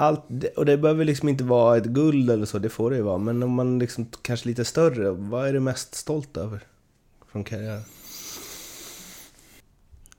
[0.00, 3.02] allt, och det behöver liksom inte vara ett guld eller så, det får det ju
[3.02, 3.18] vara.
[3.18, 6.60] Men om man liksom kanske lite större, vad är du mest stolt över?
[7.26, 7.82] Från karriären?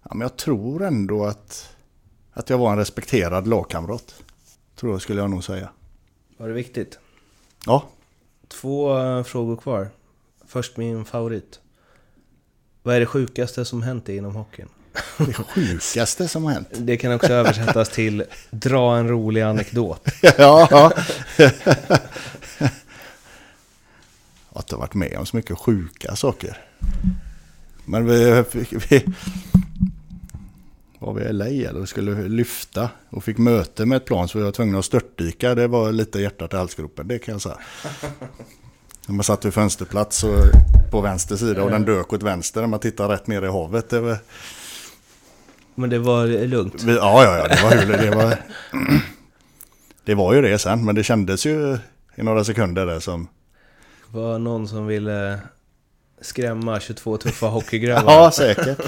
[0.03, 1.75] Ja, men jag tror ändå att,
[2.33, 4.23] att jag var en respekterad lagkamrat.
[4.75, 5.69] Tror jag skulle jag nog säga.
[6.37, 6.99] Var det viktigt?
[7.65, 7.83] Ja,
[8.51, 9.89] Två eh, frågor kvar.
[10.45, 11.59] Först min favorit.
[12.83, 14.69] Vad är det sjukaste som hänt dig inom hockeyn?
[15.17, 16.67] Det sjukaste som har hänt.
[16.71, 20.07] Det kan också översättas till dra en rolig anekdot.
[20.37, 20.91] ja.
[24.53, 26.57] Att jag har varit med om så mycket sjuka saker.
[27.85, 28.43] Men vi,
[28.89, 29.05] vi,
[30.99, 34.43] var vi i LA eller skulle lyfta och fick möte med ett plan så vi
[34.43, 35.55] var tvungna att störtdyka.
[35.55, 37.57] Det var lite hjärtat i halsgropen, det kan jag säga.
[39.07, 40.43] Man satt vid fönsterplats och
[40.91, 43.89] på vänster sida och den dök åt vänster när man tittar rätt ner i havet.
[43.89, 44.17] Det var,
[45.75, 46.83] Men det var lugnt.
[46.83, 48.37] vi, ja, ja, ja, det var hur det var.
[50.05, 51.77] Det var ju det sen, men det kändes ju
[52.15, 53.27] i några sekunder där som...
[54.11, 55.39] Det var någon som ville
[56.21, 58.13] skrämma 22 tuffa hockeygrabbar.
[58.13, 58.79] Ja, säkert.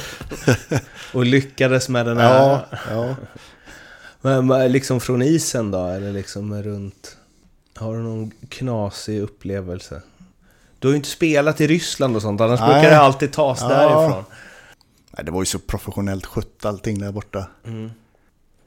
[1.14, 2.40] Och lyckades med den här.
[2.40, 3.16] Ja, ja.
[4.22, 5.86] Men men liksom från isen då?
[5.88, 7.18] Eller liksom runt?
[7.76, 10.02] Har du någon knasig upplevelse?
[10.80, 12.74] Du har ju inte spelat i Ryssland och sånt, annars Nej.
[12.74, 13.68] brukar det alltid tas Ja.
[13.68, 14.24] därifrån.
[15.18, 17.48] Nej, det var ju så professionellt skött allting där borta.
[17.64, 17.92] Men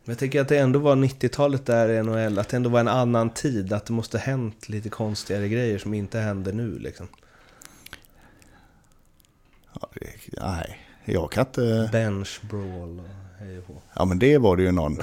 [0.05, 2.89] jag tänker att det ändå var 90-talet där i NHL, att det ändå var en
[2.89, 7.06] annan tid, att det måste hänt lite konstigare grejer som inte händer nu liksom.
[9.81, 10.06] Ja, det,
[10.43, 11.89] nej, jag kan inte...
[11.93, 13.06] Bench brawl och
[13.39, 13.74] hej och hå.
[13.94, 14.98] Ja, men det var det ju någon.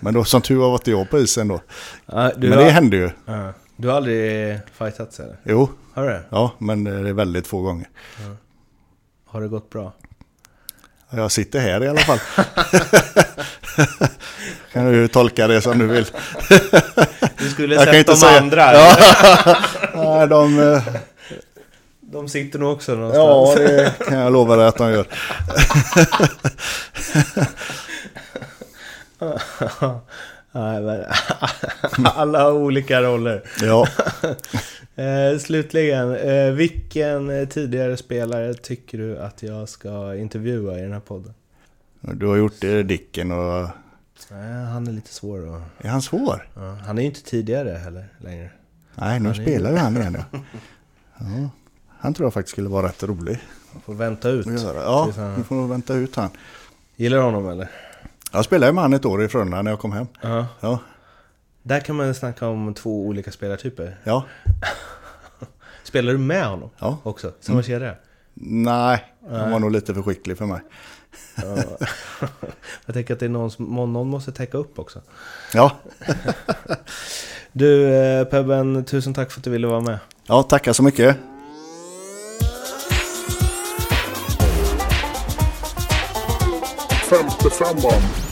[0.00, 1.60] Men då, som tur var var inte jag på isen då.
[2.06, 3.10] Ja, men har, det hände ju.
[3.26, 3.52] ja.
[3.76, 5.36] du har aldrig fightats eller?
[5.44, 6.24] Jo, Har du det?
[6.30, 7.88] ja, men det är väldigt få gånger.
[9.24, 9.92] Har det gått bra?
[11.10, 12.18] Jag sitter här i alla fall.
[14.72, 16.06] kan du tolka det som du vill.
[17.38, 18.72] Du skulle Jag sett inte de säga- andra.
[18.74, 18.96] Ja.
[19.94, 20.58] Nej, de...
[20.74, 20.82] eh,
[22.00, 23.68] De sitter nog också Ja, någonstans.
[23.68, 25.06] det kan jag lova dig att de gör.
[32.02, 33.42] Alla har olika roller.
[33.62, 33.86] Ja,
[35.00, 41.00] Eh, slutligen, eh, vilken tidigare spelare tycker du att jag ska intervjua i den här
[41.00, 41.34] podden?
[42.00, 43.68] du har gjort det Dicken och...
[44.30, 45.62] Nej, han är lite svår att...
[45.84, 46.48] Är han svår?
[46.54, 48.50] Ja, han är ju inte tidigare heller längre.
[48.94, 50.18] Nej, nu Han spelar ju han igen
[51.18, 51.50] ja.
[51.98, 53.38] Han tror jag faktiskt skulle vara rätt rolig
[53.72, 54.46] Man får vänta ut.
[54.46, 56.30] Ja, han- vi får vänta ut han.
[56.96, 57.70] Gillar du honom eller?
[58.32, 60.06] Jag spelade med han ett år i Frölunda när jag kom hem.
[60.22, 60.46] Ja.
[60.60, 60.78] Ja,
[61.70, 63.96] Där kan man snacka om två olika spelartyper.
[64.04, 64.24] ja,
[65.82, 66.98] Spelar du med honom ja.
[67.02, 67.32] också?
[67.40, 67.94] Samma kedja?
[68.34, 70.60] Nej, han var nog lite för skicklig för mig.
[71.36, 71.56] Ja.
[72.86, 75.00] Jag tänker att det är någon som någon måste täcka upp också.
[75.54, 75.76] Ja,
[77.52, 79.98] Du eh, Pebben, tusen tack för att du ville vara med.
[80.26, 81.16] ja tackar så mycket.
[87.10, 88.29] Femte femman.